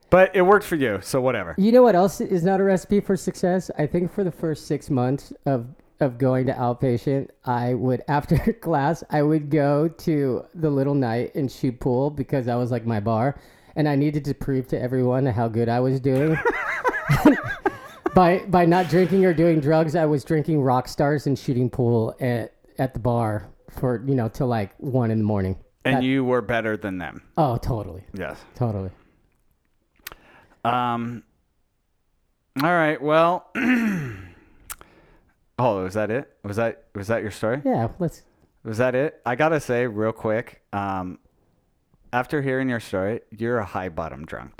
But 0.09 0.35
it 0.35 0.41
worked 0.41 0.65
for 0.65 0.75
you, 0.75 0.99
so 1.01 1.21
whatever. 1.21 1.53
You 1.57 1.71
know 1.71 1.83
what 1.83 1.95
else 1.95 2.19
is 2.19 2.43
not 2.43 2.59
a 2.59 2.63
recipe 2.63 2.99
for 2.99 3.15
success? 3.15 3.69
I 3.77 3.85
think 3.85 4.11
for 4.11 4.23
the 4.23 4.31
first 4.31 4.65
six 4.67 4.89
months 4.89 5.33
of 5.45 5.67
of 5.99 6.17
going 6.17 6.45
to 6.45 6.53
outpatient, 6.53 7.29
I 7.43 7.73
would 7.73 8.03
after 8.07 8.53
class 8.53 9.03
I 9.09 9.21
would 9.21 9.49
go 9.49 9.87
to 9.87 10.45
the 10.55 10.69
little 10.69 10.95
night 10.95 11.35
and 11.35 11.51
shoot 11.51 11.79
pool 11.79 12.09
because 12.09 12.45
that 12.45 12.55
was 12.55 12.71
like 12.71 12.85
my 12.85 12.99
bar, 12.99 13.39
and 13.75 13.87
I 13.87 13.95
needed 13.95 14.25
to 14.25 14.33
prove 14.33 14.67
to 14.69 14.81
everyone 14.81 15.25
how 15.25 15.47
good 15.47 15.69
I 15.69 15.79
was 15.79 15.99
doing. 15.99 16.37
by 18.15 18.39
by 18.47 18.65
not 18.65 18.89
drinking 18.89 19.25
or 19.25 19.33
doing 19.33 19.59
drugs, 19.59 19.95
I 19.95 20.05
was 20.05 20.23
drinking 20.23 20.61
rock 20.61 20.87
stars 20.87 21.27
and 21.27 21.37
shooting 21.37 21.69
pool 21.69 22.15
at 22.19 22.53
at 22.79 22.93
the 22.93 22.99
bar 22.99 23.49
for 23.79 24.03
you 24.05 24.15
know 24.15 24.27
till 24.29 24.47
like 24.47 24.73
one 24.77 25.11
in 25.11 25.17
the 25.19 25.23
morning. 25.25 25.57
And 25.85 25.97
That- 25.97 26.03
you 26.03 26.23
were 26.25 26.41
better 26.41 26.75
than 26.77 26.97
them. 26.97 27.23
Oh, 27.37 27.57
totally, 27.57 28.03
Yes. 28.13 28.37
totally. 28.55 28.91
Um. 30.63 31.23
All 32.61 32.69
right. 32.71 33.01
Well. 33.01 33.45
oh, 35.59 35.83
was 35.83 35.93
that 35.93 36.11
it? 36.11 36.35
Was 36.43 36.57
that 36.57 36.83
was 36.95 37.07
that 37.07 37.21
your 37.21 37.31
story? 37.31 37.61
Yeah, 37.63 37.89
let's. 37.99 38.23
Was 38.63 38.77
that 38.79 38.93
it? 38.95 39.21
I 39.25 39.35
gotta 39.35 39.59
say 39.61 39.87
real 39.87 40.11
quick. 40.11 40.61
Um, 40.73 41.19
after 42.11 42.41
hearing 42.41 42.67
your 42.69 42.79
story, 42.81 43.21
you're 43.31 43.59
a 43.59 43.65
high 43.65 43.87
bottom 43.89 44.25
drunk, 44.25 44.53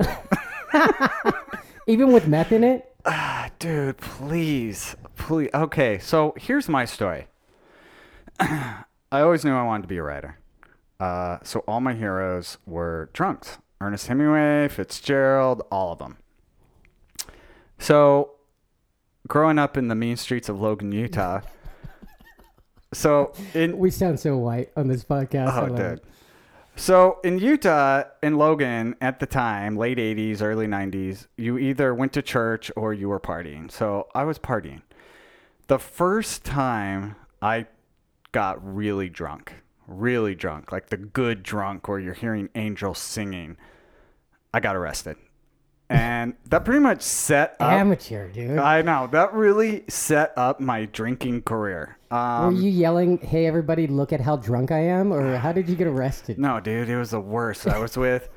Even 1.88 2.14
with 2.14 2.28
meth 2.28 2.52
in 2.52 2.64
it, 2.64 2.86
Ah, 3.06 3.50
dude. 3.60 3.98
Please, 3.98 4.96
please. 5.18 5.50
Okay, 5.54 5.98
so 6.00 6.34
here's 6.38 6.70
my 6.70 6.86
story. 6.86 7.28
I 9.12 9.22
always 9.22 9.44
knew 9.44 9.54
I 9.54 9.64
wanted 9.64 9.84
to 9.84 9.88
be 9.88 9.98
a 9.98 10.04
writer. 10.04 10.38
Uh, 11.00 11.38
so 11.44 11.60
all 11.62 11.82
my 11.82 11.94
heroes 11.94 12.58
were 12.66 13.10
drunks. 13.14 13.58
Ernest 13.82 14.08
Hemingway, 14.08 14.68
Fitzgerald, 14.68 15.64
all 15.72 15.94
of 15.94 16.00
them. 16.00 16.18
So, 17.78 18.32
growing 19.28 19.58
up 19.58 19.78
in 19.78 19.88
the 19.88 19.96
mean 19.96 20.18
streets 20.18 20.50
of 20.50 20.60
Logan, 20.60 20.92
Utah. 20.92 21.42
So 22.92 23.34
in 23.54 23.78
we 23.78 23.92
sound 23.92 24.20
so 24.20 24.36
white 24.36 24.72
on 24.76 24.88
this 24.88 25.04
podcast. 25.04 25.56
Oh, 25.56 25.76
dude. 25.76 26.02
So 26.76 27.20
in 27.24 27.38
Utah, 27.38 28.04
in 28.24 28.38
Logan, 28.38 28.96
at 29.02 29.20
the 29.20 29.28
time, 29.28 29.76
late 29.76 29.98
80s, 29.98 30.42
early 30.42 30.66
90s, 30.66 31.28
you 31.38 31.58
either 31.58 31.94
went 31.94 32.14
to 32.14 32.22
church 32.22 32.72
or 32.76 32.94
you 32.94 33.10
were 33.10 33.20
partying. 33.20 33.70
So 33.70 34.08
I 34.16 34.24
was 34.24 34.40
partying. 34.40 34.82
The 35.68 35.78
first 35.78 36.44
time 36.44 37.16
I 37.42 37.68
got 38.32 38.58
really 38.64 39.10
drunk, 39.10 39.54
really 39.88 40.36
drunk, 40.36 40.72
like 40.72 40.90
the 40.90 40.98
good 40.98 41.44
drunk 41.44 41.88
where 41.88 42.00
you're 42.00 42.14
hearing 42.14 42.50
angels 42.56 43.00
singing, 43.00 43.58
I 44.54 44.60
got 44.60 44.76
arrested. 44.76 45.18
And 45.92 46.36
that 46.46 46.66
pretty 46.66 46.82
much 46.82 47.02
set 47.02 47.56
up. 47.60 47.72
Amateur, 47.72 48.28
dude. 48.30 48.60
I 48.60 48.84
know. 48.84 49.08
That 49.12 49.34
really 49.34 49.86
set 49.90 50.34
up 50.38 50.60
my 50.60 50.86
drinking 50.86 51.42
career. 51.42 51.98
Were 52.12 52.18
Um, 52.18 52.56
you 52.56 52.70
yelling, 52.70 53.18
"Hey, 53.18 53.48
everybody, 53.48 53.88
look 53.88 54.14
at 54.14 54.22
how 54.22 54.36
drunk 54.36 54.72
I 54.72 54.80
am," 54.82 55.12
or 55.12 55.38
how 55.38 55.52
did 55.52 55.68
you 55.68 55.76
get 55.76 55.88
arrested? 55.88 56.38
no, 56.38 56.60
dude, 56.60 56.90
it 56.90 56.98
was 56.98 57.10
the 57.10 57.20
worst. 57.20 57.68
I 57.68 57.80
was 57.80 57.98
with 57.98 58.30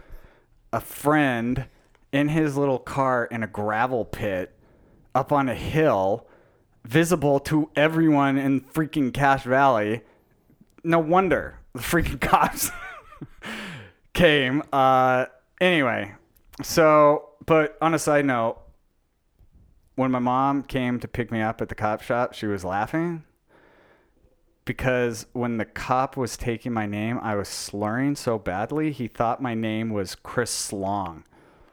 a 0.73 0.81
friend 0.81 1.67
in 2.11 2.29
his 2.29 2.57
little 2.57 2.79
car 2.79 3.27
in 3.27 3.43
a 3.43 3.47
gravel 3.47 4.07
pit 4.07 4.57
up 5.15 5.31
on 5.31 5.47
a 5.51 5.55
hill, 5.55 6.27
visible 6.85 7.41
to 7.41 7.71
everyone 7.77 8.39
in 8.39 8.61
freaking 8.61 9.13
Cache 9.13 9.45
Valley. 9.45 10.03
No 10.85 10.99
wonder 10.99 11.59
the 11.73 11.81
freaking 11.81 12.21
cops 12.21 12.71
came. 14.15 14.63
Uh, 14.73 15.27
anyway, 15.61 16.15
so, 16.63 17.31
but 17.47 17.77
on 17.81 17.95
a 17.95 17.99
side 17.99 18.25
note, 18.25 18.59
when 19.95 20.11
my 20.11 20.19
mom 20.19 20.63
came 20.63 20.99
to 21.01 21.09
pick 21.09 21.31
me 21.31 21.41
up 21.41 21.61
at 21.61 21.69
the 21.69 21.75
cop 21.75 22.03
shop, 22.03 22.33
she 22.33 22.47
was 22.47 22.65
laughing 22.65 23.25
because 24.65 25.27
when 25.33 25.57
the 25.57 25.65
cop 25.65 26.17
was 26.17 26.37
taking 26.37 26.73
my 26.73 26.87
name, 26.87 27.19
I 27.23 27.35
was 27.35 27.49
slurring 27.49 28.17
so 28.17 28.39
badly, 28.39 28.93
he 28.93 29.09
thought 29.09 29.43
my 29.43 29.55
name 29.55 29.91
was 29.91 30.15
Chris 30.15 30.51
Slong. 30.51 31.25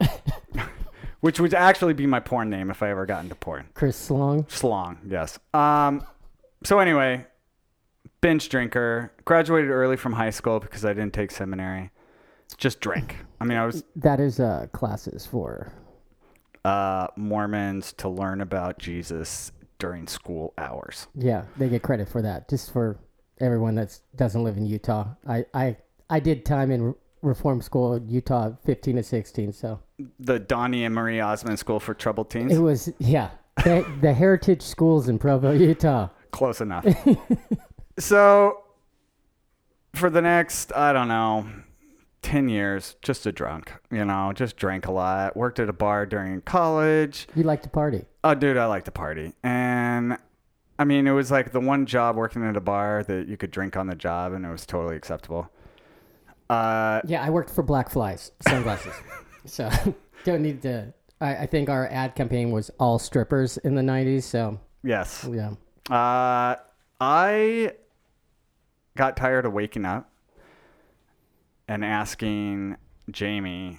Which 1.20 1.38
would 1.38 1.52
actually 1.54 1.92
be 1.94 2.06
my 2.06 2.20
porn 2.20 2.48
name 2.48 2.70
if 2.70 2.82
I 2.82 2.90
ever 2.90 3.04
got 3.06 3.22
into 3.22 3.34
porn. 3.34 3.68
Chris 3.74 3.96
Slong. 3.96 4.46
Slong, 4.48 4.98
yes. 5.06 5.38
Um, 5.52 6.02
so 6.64 6.78
anyway, 6.78 7.26
binge 8.22 8.48
drinker. 8.48 9.12
Graduated 9.26 9.70
early 9.70 9.96
from 9.96 10.14
high 10.14 10.30
school 10.30 10.60
because 10.60 10.84
I 10.84 10.94
didn't 10.94 11.12
take 11.12 11.30
seminary. 11.30 11.90
Just 12.56 12.80
drank. 12.80 13.16
I 13.40 13.44
mean, 13.44 13.58
I 13.58 13.66
was 13.66 13.84
That 13.96 14.18
is 14.18 14.40
uh, 14.40 14.66
classes 14.72 15.26
for. 15.26 15.72
uh, 16.64 17.06
Mormons 17.16 17.92
to 17.98 18.08
learn 18.08 18.40
about 18.40 18.78
Jesus 18.78 19.52
during 19.78 20.06
school 20.06 20.52
hours. 20.58 21.06
Yeah, 21.14 21.44
they 21.58 21.68
get 21.68 21.82
credit 21.82 22.08
for 22.08 22.22
that. 22.22 22.48
Just 22.50 22.72
for 22.72 22.98
everyone 23.40 23.74
that 23.76 23.98
doesn't 24.16 24.42
live 24.42 24.56
in 24.56 24.66
Utah, 24.66 25.08
I 25.26 25.44
I 25.54 25.76
I 26.08 26.20
did 26.20 26.44
time 26.44 26.70
in 26.70 26.94
reform 27.22 27.60
school 27.60 27.94
in 27.94 28.08
Utah, 28.08 28.52
fifteen 28.64 28.96
to 28.96 29.02
sixteen. 29.02 29.52
So 29.52 29.80
The 30.18 30.38
Donnie 30.38 30.84
and 30.84 30.94
Marie 30.94 31.20
Osmond 31.20 31.58
School 31.58 31.80
for 31.80 31.94
Troubled 31.94 32.30
Teens. 32.30 32.52
it 32.52 32.58
was 32.58 32.92
yeah. 32.98 33.30
The, 33.64 33.84
the 34.00 34.14
heritage 34.14 34.62
schools 34.62 35.08
in 35.08 35.18
Provo, 35.18 35.52
Utah. 35.52 36.08
Close 36.30 36.62
enough. 36.62 36.86
so, 37.98 38.62
for 39.94 40.08
the 40.08 40.22
next, 40.22 40.72
I 40.74 40.94
don't 40.94 41.08
know, 41.08 41.46
10 42.22 42.48
years, 42.48 42.96
just 43.02 43.26
a 43.26 43.32
drunk, 43.32 43.72
you 43.90 44.04
know, 44.04 44.32
just 44.34 44.56
drank 44.56 44.86
a 44.86 44.92
lot. 44.92 45.36
Worked 45.36 45.58
at 45.58 45.68
a 45.68 45.74
bar 45.74 46.06
during 46.06 46.40
college. 46.42 47.28
You 47.34 47.42
like 47.42 47.62
to 47.62 47.68
party. 47.68 48.04
Oh, 48.24 48.34
dude, 48.34 48.56
I 48.56 48.66
like 48.66 48.84
to 48.84 48.90
party. 48.90 49.34
And 49.42 50.16
I 50.78 50.84
mean, 50.84 51.06
it 51.06 51.12
was 51.12 51.30
like 51.30 51.52
the 51.52 51.60
one 51.60 51.84
job 51.84 52.16
working 52.16 52.44
at 52.46 52.56
a 52.56 52.60
bar 52.60 53.02
that 53.04 53.28
you 53.28 53.36
could 53.36 53.50
drink 53.50 53.76
on 53.76 53.86
the 53.88 53.94
job, 53.94 54.32
and 54.32 54.46
it 54.46 54.50
was 54.50 54.64
totally 54.64 54.96
acceptable. 54.96 55.50
Uh, 56.50 57.00
Yeah, 57.06 57.22
I 57.22 57.30
worked 57.30 57.50
for 57.50 57.62
Black 57.62 57.88
Flys 57.90 58.32
sunglasses, 58.48 58.94
so 59.46 59.70
don't 60.24 60.42
need 60.42 60.62
to. 60.62 60.92
I, 61.20 61.36
I 61.36 61.46
think 61.46 61.68
our 61.68 61.86
ad 61.88 62.14
campaign 62.14 62.50
was 62.50 62.70
all 62.80 62.98
strippers 62.98 63.56
in 63.58 63.74
the 63.74 63.82
'90s. 63.82 64.24
So 64.24 64.58
yes. 64.82 65.28
yeah, 65.30 65.52
Uh, 65.88 66.56
I 67.00 67.72
got 68.96 69.16
tired 69.16 69.46
of 69.46 69.52
waking 69.52 69.84
up 69.84 70.10
and 71.68 71.84
asking 71.84 72.76
Jamie, 73.10 73.78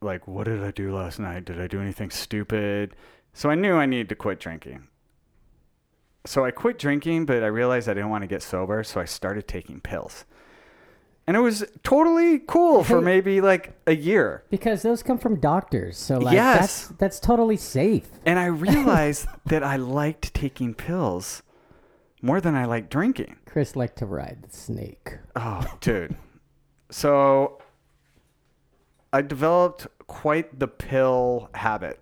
like, 0.00 0.26
what 0.26 0.44
did 0.44 0.62
I 0.64 0.70
do 0.70 0.94
last 0.94 1.18
night? 1.18 1.44
Did 1.44 1.60
I 1.60 1.66
do 1.66 1.80
anything 1.80 2.10
stupid? 2.10 2.96
So 3.34 3.50
I 3.50 3.54
knew 3.54 3.74
I 3.74 3.86
needed 3.86 4.08
to 4.08 4.14
quit 4.16 4.40
drinking. 4.40 4.88
So 6.24 6.44
I 6.44 6.50
quit 6.50 6.78
drinking, 6.78 7.26
but 7.26 7.42
I 7.42 7.46
realized 7.46 7.88
I 7.88 7.94
didn't 7.94 8.10
want 8.10 8.22
to 8.22 8.28
get 8.28 8.42
sober, 8.42 8.82
so 8.82 9.00
I 9.00 9.04
started 9.04 9.46
taking 9.46 9.80
pills. 9.80 10.24
And 11.28 11.36
it 11.36 11.40
was 11.40 11.62
totally 11.82 12.38
cool 12.38 12.82
for 12.82 13.02
maybe 13.02 13.42
like 13.42 13.78
a 13.86 13.94
year. 13.94 14.44
because 14.48 14.80
those 14.80 15.02
come 15.02 15.18
from 15.18 15.38
doctors. 15.38 15.98
So 15.98 16.16
like 16.16 16.32
Yes. 16.32 16.58
that's 16.58 16.88
that's 16.98 17.20
totally 17.20 17.58
safe. 17.58 18.08
And 18.24 18.38
I 18.38 18.46
realized 18.68 19.28
that 19.44 19.62
I 19.62 19.76
liked 19.76 20.32
taking 20.32 20.72
pills 20.72 21.42
more 22.22 22.40
than 22.40 22.54
I 22.54 22.64
liked 22.64 22.88
drinking. 22.88 23.36
Chris 23.44 23.76
liked 23.76 23.98
to 23.98 24.06
ride 24.06 24.38
the 24.48 24.56
snake. 24.56 25.18
Oh, 25.36 25.62
dude. 25.82 26.16
So 26.90 27.58
I 29.12 29.20
developed 29.20 29.86
quite 30.06 30.58
the 30.58 30.66
pill 30.68 31.50
habit. 31.52 32.00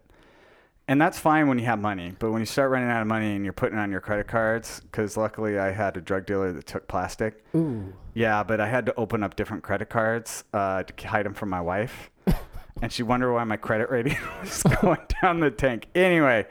And 0.89 1.01
that's 1.01 1.19
fine 1.19 1.49
when 1.49 1.59
you 1.59 1.65
have 1.65 1.81
money, 1.81 2.15
but 2.19 2.31
when 2.31 2.41
you 2.41 2.47
start 2.47 2.71
running 2.71 2.89
out 2.89 3.03
of 3.03 3.09
money 3.09 3.35
and 3.35 3.43
you're 3.45 3.53
putting 3.53 3.77
on 3.79 3.91
your 3.91 4.01
credit 4.01 4.29
cards, 4.29 4.81
because 4.81 5.17
luckily 5.17 5.59
I 5.59 5.73
had 5.73 5.97
a 5.97 6.01
drug 6.01 6.27
dealer 6.27 6.53
that 6.53 6.65
took 6.67 6.87
plastic. 6.87 7.45
Ooh, 7.57 7.93
Yeah, 8.15 8.45
but 8.45 8.61
I 8.61 8.69
had 8.69 8.87
to 8.87 8.95
open 8.95 9.25
up 9.25 9.35
different 9.35 9.65
credit 9.65 9.89
cards 9.91 10.45
uh, 10.55 10.85
to 10.85 11.09
hide 11.09 11.27
them 11.27 11.35
from 11.35 11.49
my 11.51 11.61
wife. 11.61 12.11
and 12.83 12.93
she 12.93 13.03
wondered 13.03 13.33
why 13.33 13.43
my 13.43 13.57
credit 13.57 13.91
rating 13.91 14.17
was 14.41 14.63
going 14.81 15.01
down 15.21 15.41
the 15.41 15.51
tank. 15.51 15.89
Anyway, 15.97 16.47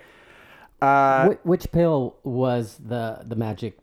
uh, 0.81 1.29
Wh- 1.29 1.45
which 1.45 1.71
pill 1.71 2.17
was 2.23 2.77
the 2.83 3.21
the 3.25 3.35
magic? 3.37 3.77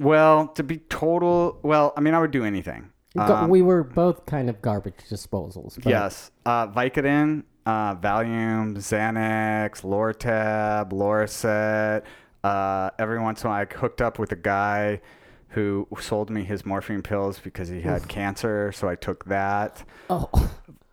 well, 0.00 0.48
to 0.48 0.62
be 0.64 0.78
total, 0.78 1.58
well, 1.62 1.92
I 1.96 2.00
mean, 2.00 2.12
I 2.12 2.18
would 2.18 2.32
do 2.32 2.44
anything. 2.44 2.90
Um, 3.16 3.48
we 3.48 3.62
were 3.62 3.82
both 3.82 4.26
kind 4.26 4.50
of 4.50 4.60
garbage 4.60 4.96
disposals. 5.08 5.76
But 5.76 5.86
Yes. 5.90 6.30
Uh, 6.44 6.66
Vicodin, 6.66 7.44
uh, 7.66 7.96
Valium, 7.96 8.76
Xanax, 8.76 9.82
Lortab, 9.82 10.90
Loracet. 10.92 12.04
Uh, 12.44 12.90
every 12.98 13.20
once 13.20 13.42
in 13.42 13.48
a 13.48 13.50
while, 13.50 13.66
I 13.68 13.74
hooked 13.74 14.00
up 14.00 14.18
with 14.18 14.30
a 14.32 14.36
guy 14.36 15.00
who 15.50 15.88
sold 16.00 16.30
me 16.30 16.44
his 16.44 16.64
morphine 16.64 17.02
pills 17.02 17.40
because 17.40 17.68
he 17.68 17.80
had 17.80 18.08
cancer, 18.08 18.72
so 18.72 18.88
I 18.88 18.94
took 18.94 19.24
that. 19.26 19.84
Oh, 20.08 20.30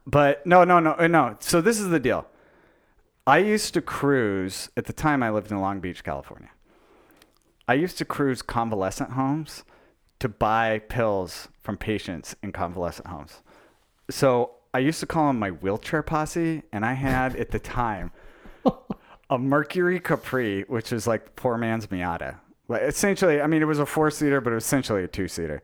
But 0.06 0.46
no, 0.46 0.63
no, 0.63 0.80
no, 0.80 0.96
uh, 0.98 1.08
no. 1.08 1.38
So 1.39 1.62
this 1.62 1.80
is 1.80 1.89
the 1.89 2.00
deal. 2.00 2.27
I 3.25 3.38
used 3.38 3.74
to 3.75 3.82
cruise 3.82 4.70
at 4.75 4.86
the 4.86 4.94
time 4.94 5.24
I 5.24 5.30
lived 5.30 5.51
in 5.51 5.60
Long 5.60 5.80
Beach, 5.80 6.03
California. 6.03 6.50
I 7.68 7.75
used 7.75 7.98
to 8.00 8.06
cruise 8.06 8.42
convalescent 8.42 9.12
homes 9.12 9.63
to 10.20 10.27
buy 10.27 10.80
pills 10.80 11.48
from 11.62 11.77
patients 11.77 12.36
in 12.44 12.51
convalescent 12.51 13.08
homes. 13.08 13.42
So 14.10 14.56
I 14.74 14.80
used 14.80 15.00
to 15.01 15.06
call 15.06 15.27
them 15.27 15.39
my 15.39 15.51
wheelchair 15.51 16.01
posse, 16.01 16.63
and 16.72 16.86
I 16.86 16.94
had 16.94 17.36
at 17.36 17.51
the 17.51 17.60
time 17.60 18.12
a 19.30 19.38
Mercury 19.38 20.00
Capri, 20.00 20.63
which 20.68 20.92
is 20.92 21.06
like 21.06 21.36
poor 21.36 21.58
man's 21.58 21.88
Miata. 21.88 22.38
Like 22.68 22.82
essentially, 22.82 23.42
I 23.42 23.48
mean, 23.48 23.62
it 23.62 23.65
was 23.65 23.80
a 23.80 23.86
four 23.86 24.10
seater, 24.10 24.42
but 24.42 24.51
it 24.51 24.56
was 24.56 24.65
essentially 24.65 25.03
a 25.03 25.08
two 25.08 25.27
seater. 25.27 25.62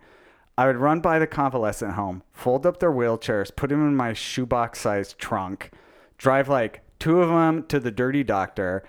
I 0.58 0.68
would 0.68 0.75
run 0.75 1.00
by 1.00 1.20
the 1.20 1.28
convalescent 1.28 1.94
home, 1.94 2.22
fold 2.34 2.66
up 2.66 2.80
their 2.80 2.92
wheelchairs, 2.92 3.56
put 3.56 3.70
them 3.70 3.88
in 3.88 3.96
my 3.96 4.13
shoebox 4.13 4.82
sized 4.82 5.18
trunk, 5.18 5.72
drive 6.18 6.50
like 6.50 6.82
two 7.00 7.22
of 7.22 7.30
them 7.30 7.63
to 7.68 7.80
the 7.80 7.92
dirty 7.92 8.24
doctor, 8.24 8.84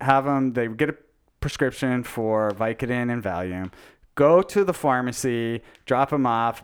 have 0.00 0.24
them, 0.24 0.54
they 0.54 0.66
get 0.66 0.88
a 0.88 0.96
prescription 1.40 2.02
for 2.02 2.50
Vicodin 2.52 3.12
and 3.12 3.22
Valium, 3.22 3.70
go 4.14 4.40
to 4.40 4.64
the 4.64 4.72
pharmacy, 4.72 5.62
drop 5.84 6.08
them 6.10 6.24
off, 6.24 6.62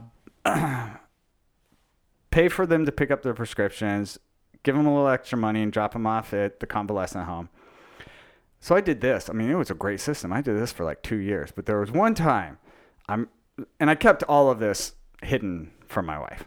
pay 2.30 2.48
for 2.48 2.66
them 2.66 2.86
to 2.86 2.92
pick 2.92 3.10
up 3.10 3.22
their 3.22 3.34
prescriptions, 3.34 4.18
give 4.62 4.76
them 4.76 4.86
a 4.86 4.94
little 4.94 5.08
extra 5.08 5.38
money, 5.38 5.62
and 5.62 5.72
drop 5.72 5.92
them 5.92 6.06
off 6.06 6.32
at 6.32 6.60
the 6.60 6.66
convalescent 6.66 7.26
home. 7.26 7.48
So 8.60 8.76
I 8.76 8.80
did 8.80 9.00
this. 9.00 9.30
I 9.30 9.32
mean, 9.32 9.50
it 9.50 9.54
was 9.54 9.70
a 9.70 9.74
great 9.74 10.00
system. 10.00 10.32
I 10.32 10.42
did 10.42 10.56
this 10.56 10.70
for 10.70 10.84
like 10.84 11.02
two 11.02 11.16
years, 11.16 11.50
but 11.50 11.66
there 11.66 11.80
was 11.80 11.90
one 11.90 12.14
time, 12.14 12.58
I'm, 13.08 13.28
and 13.78 13.88
I 13.88 13.94
kept 13.94 14.22
all 14.24 14.50
of 14.50 14.58
this 14.58 14.94
hidden 15.22 15.70
from 15.86 16.06
my 16.06 16.18
wife. 16.18 16.44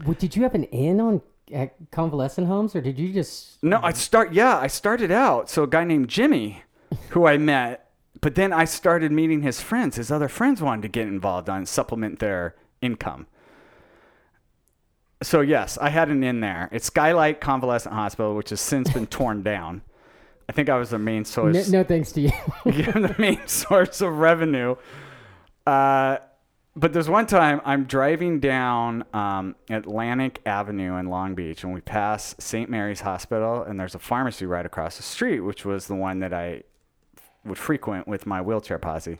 w- 0.00 0.14
did 0.14 0.36
you 0.36 0.42
have 0.42 0.54
an 0.54 0.64
in 0.64 1.00
on 1.00 1.22
at 1.52 1.74
convalescent 1.90 2.46
homes, 2.46 2.76
or 2.76 2.82
did 2.82 2.98
you 2.98 3.12
just? 3.12 3.62
No, 3.64 3.80
I 3.82 3.92
start. 3.92 4.34
Yeah, 4.34 4.58
I 4.58 4.66
started 4.66 5.10
out. 5.10 5.48
So 5.48 5.62
a 5.62 5.66
guy 5.66 5.84
named 5.84 6.08
Jimmy, 6.08 6.62
who 7.10 7.26
I 7.26 7.38
met, 7.38 7.90
but 8.20 8.34
then 8.34 8.52
I 8.52 8.66
started 8.66 9.10
meeting 9.10 9.40
his 9.40 9.62
friends. 9.62 9.96
His 9.96 10.10
other 10.10 10.28
friends 10.28 10.60
wanted 10.60 10.82
to 10.82 10.88
get 10.88 11.08
involved 11.08 11.48
on 11.48 11.64
supplement 11.64 12.18
their 12.18 12.54
income. 12.82 13.26
So 15.22 15.40
yes, 15.40 15.78
I 15.78 15.90
had 15.90 16.08
an 16.10 16.22
in 16.22 16.40
there. 16.40 16.68
It's 16.70 16.86
Skylight 16.86 17.40
Convalescent 17.40 17.94
Hospital, 17.94 18.34
which 18.36 18.50
has 18.50 18.60
since 18.60 18.90
been 18.90 19.06
torn 19.06 19.42
down. 19.42 19.82
I 20.48 20.52
think 20.52 20.68
I 20.68 20.78
was 20.78 20.90
the 20.90 20.98
main 20.98 21.18
No, 21.20 21.24
source. 21.24 21.68
no 21.68 21.82
thanks 21.84 22.12
to 22.12 22.20
you. 22.22 22.30
the 22.64 23.14
main 23.18 23.46
source 23.46 24.00
of 24.00 24.16
revenue. 24.18 24.76
Uh, 25.66 26.18
but 26.76 26.92
there's 26.92 27.08
one 27.08 27.26
time 27.26 27.60
I'm 27.64 27.84
driving 27.84 28.38
down 28.38 29.04
um, 29.12 29.56
Atlantic 29.68 30.40
Avenue 30.46 30.96
in 30.96 31.06
Long 31.06 31.34
Beach, 31.34 31.64
and 31.64 31.74
we 31.74 31.80
pass 31.80 32.36
St. 32.38 32.70
Mary's 32.70 33.00
Hospital, 33.00 33.62
and 33.62 33.78
there's 33.78 33.96
a 33.96 33.98
pharmacy 33.98 34.46
right 34.46 34.64
across 34.64 34.96
the 34.96 35.02
street, 35.02 35.40
which 35.40 35.64
was 35.64 35.88
the 35.88 35.96
one 35.96 36.20
that 36.20 36.32
I 36.32 36.62
would 37.44 37.58
frequent 37.58 38.06
with 38.06 38.24
my 38.26 38.40
wheelchair 38.40 38.78
posse. 38.78 39.18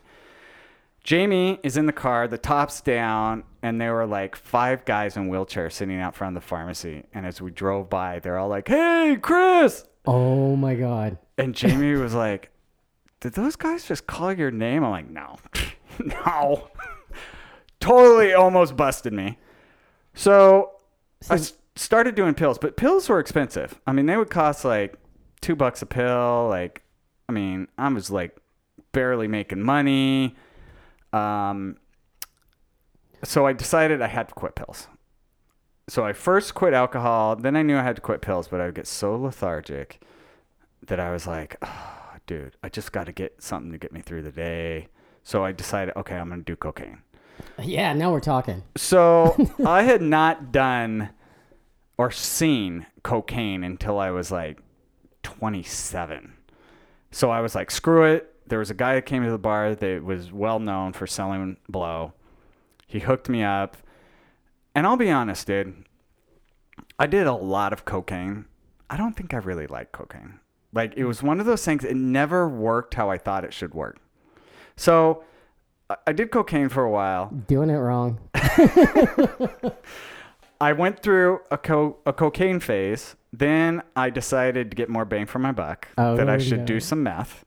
Jamie 1.09 1.59
is 1.63 1.75
in 1.75 1.87
the 1.87 1.91
car, 1.91 2.27
the 2.27 2.37
top's 2.37 2.81
down, 2.81 3.41
and 3.63 3.81
there 3.81 3.95
were 3.95 4.05
like 4.05 4.35
five 4.35 4.85
guys 4.85 5.17
in 5.17 5.27
wheelchairs 5.27 5.71
sitting 5.71 5.99
out 5.99 6.15
front 6.15 6.37
of 6.37 6.43
the 6.43 6.47
pharmacy. 6.47 7.03
And 7.15 7.25
as 7.25 7.41
we 7.41 7.49
drove 7.49 7.89
by, 7.89 8.19
they're 8.19 8.37
all 8.37 8.47
like, 8.47 8.67
"Hey, 8.67 9.17
Chris!" 9.19 9.85
Oh 10.05 10.55
my 10.55 10.75
god. 10.75 11.17
And 11.35 11.55
Jamie 11.55 11.93
was 11.93 12.13
like, 12.13 12.51
"Did 13.21 13.33
those 13.33 13.55
guys 13.55 13.87
just 13.87 14.05
call 14.05 14.31
your 14.33 14.51
name?" 14.51 14.83
I'm 14.83 14.91
like, 14.91 15.09
"No, 15.09 15.37
no." 15.99 16.69
totally, 17.79 18.35
almost 18.35 18.77
busted 18.77 19.11
me. 19.11 19.39
So 20.13 20.73
I 21.27 21.37
s- 21.37 21.53
started 21.75 22.13
doing 22.13 22.35
pills, 22.35 22.59
but 22.59 22.77
pills 22.77 23.09
were 23.09 23.19
expensive. 23.19 23.81
I 23.87 23.93
mean, 23.93 24.05
they 24.05 24.15
would 24.15 24.29
cost 24.29 24.63
like 24.63 24.93
two 25.41 25.55
bucks 25.55 25.81
a 25.81 25.87
pill. 25.87 26.49
Like, 26.49 26.83
I 27.27 27.31
mean, 27.31 27.67
I 27.79 27.91
was 27.91 28.11
like 28.11 28.37
barely 28.91 29.27
making 29.27 29.63
money. 29.63 30.35
Um, 31.13 31.77
so 33.23 33.45
I 33.45 33.53
decided 33.53 34.01
I 34.01 34.07
had 34.07 34.29
to 34.29 34.33
quit 34.33 34.55
pills. 34.55 34.87
So 35.87 36.05
I 36.05 36.13
first 36.13 36.53
quit 36.53 36.73
alcohol. 36.73 37.35
Then 37.35 37.55
I 37.55 37.63
knew 37.63 37.77
I 37.77 37.83
had 37.83 37.95
to 37.95 38.01
quit 38.01 38.21
pills, 38.21 38.47
but 38.47 38.61
I 38.61 38.65
would 38.65 38.75
get 38.75 38.87
so 38.87 39.15
lethargic 39.15 40.01
that 40.85 40.99
I 40.99 41.11
was 41.11 41.27
like, 41.27 41.55
oh, 41.61 42.13
dude, 42.27 42.55
I 42.63 42.69
just 42.69 42.91
got 42.91 43.05
to 43.05 43.11
get 43.11 43.41
something 43.41 43.71
to 43.71 43.77
get 43.77 43.91
me 43.91 44.01
through 44.01 44.21
the 44.21 44.31
day. 44.31 44.87
So 45.23 45.43
I 45.43 45.51
decided, 45.51 45.95
okay, 45.97 46.15
I'm 46.15 46.29
going 46.29 46.41
to 46.41 46.45
do 46.45 46.55
cocaine. 46.55 46.99
Yeah, 47.61 47.93
now 47.93 48.11
we're 48.11 48.19
talking. 48.19 48.63
So 48.77 49.35
I 49.65 49.83
had 49.83 50.01
not 50.01 50.51
done 50.51 51.09
or 51.97 52.11
seen 52.11 52.85
cocaine 53.03 53.63
until 53.63 53.99
I 53.99 54.11
was 54.11 54.31
like 54.31 54.61
27. 55.23 56.33
So 57.11 57.29
I 57.29 57.41
was 57.41 57.55
like, 57.55 57.71
screw 57.71 58.03
it. 58.05 58.33
There 58.49 58.59
was 58.59 58.69
a 58.69 58.73
guy 58.75 58.95
that 58.95 59.05
came 59.05 59.23
to 59.23 59.31
the 59.31 59.37
bar 59.37 59.73
that 59.75 60.03
was 60.03 60.31
well 60.31 60.59
known 60.59 60.91
for 60.93 61.07
selling 61.07 61.57
blow. 61.69 62.13
He 62.87 62.99
hooked 62.99 63.29
me 63.29 63.43
up. 63.43 63.77
And 64.75 64.85
I'll 64.85 64.97
be 64.97 65.11
honest, 65.11 65.47
dude. 65.47 65.85
I 66.97 67.07
did 67.07 67.27
a 67.27 67.33
lot 67.33 67.71
of 67.73 67.85
cocaine. 67.85 68.45
I 68.89 68.97
don't 68.97 69.15
think 69.15 69.33
I 69.33 69.37
really 69.37 69.67
liked 69.67 69.91
cocaine. 69.91 70.39
Like 70.73 70.93
it 70.97 71.05
was 71.05 71.23
one 71.23 71.39
of 71.39 71.45
those 71.45 71.63
things, 71.63 71.83
it 71.83 71.95
never 71.95 72.47
worked 72.49 72.95
how 72.95 73.09
I 73.09 73.17
thought 73.17 73.43
it 73.43 73.53
should 73.53 73.73
work. 73.73 73.97
So 74.75 75.23
I- 76.05 76.11
did 76.13 76.31
cocaine 76.31 76.69
for 76.69 76.83
a 76.83 76.89
while. 76.91 77.27
Doing 77.47 77.69
it 77.69 77.77
wrong. 77.77 78.19
I 80.61 80.73
went 80.73 81.01
through 81.01 81.39
a 81.51 81.57
co- 81.57 81.97
a 82.05 82.11
cocaine 82.13 82.59
phase. 82.59 83.15
Then 83.31 83.81
I 83.95 84.09
decided 84.09 84.71
to 84.71 84.75
get 84.75 84.89
more 84.89 85.05
bang 85.05 85.25
for 85.25 85.39
my 85.39 85.51
buck 85.51 85.87
Oh, 85.97 86.15
that 86.17 86.29
I 86.29 86.37
should 86.39 86.65
do 86.65 86.79
some 86.79 87.03
meth. 87.03 87.43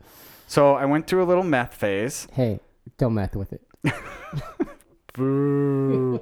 So 0.53 0.75
I 0.75 0.85
went 0.85 1.07
through 1.07 1.23
a 1.23 1.25
little 1.25 1.45
meth 1.45 1.73
phase. 1.73 2.29
Hey, 2.31 2.61
don't 2.99 3.15
mess 3.15 3.35
with 3.35 3.55
it. 3.55 3.63
Boo. 5.15 6.21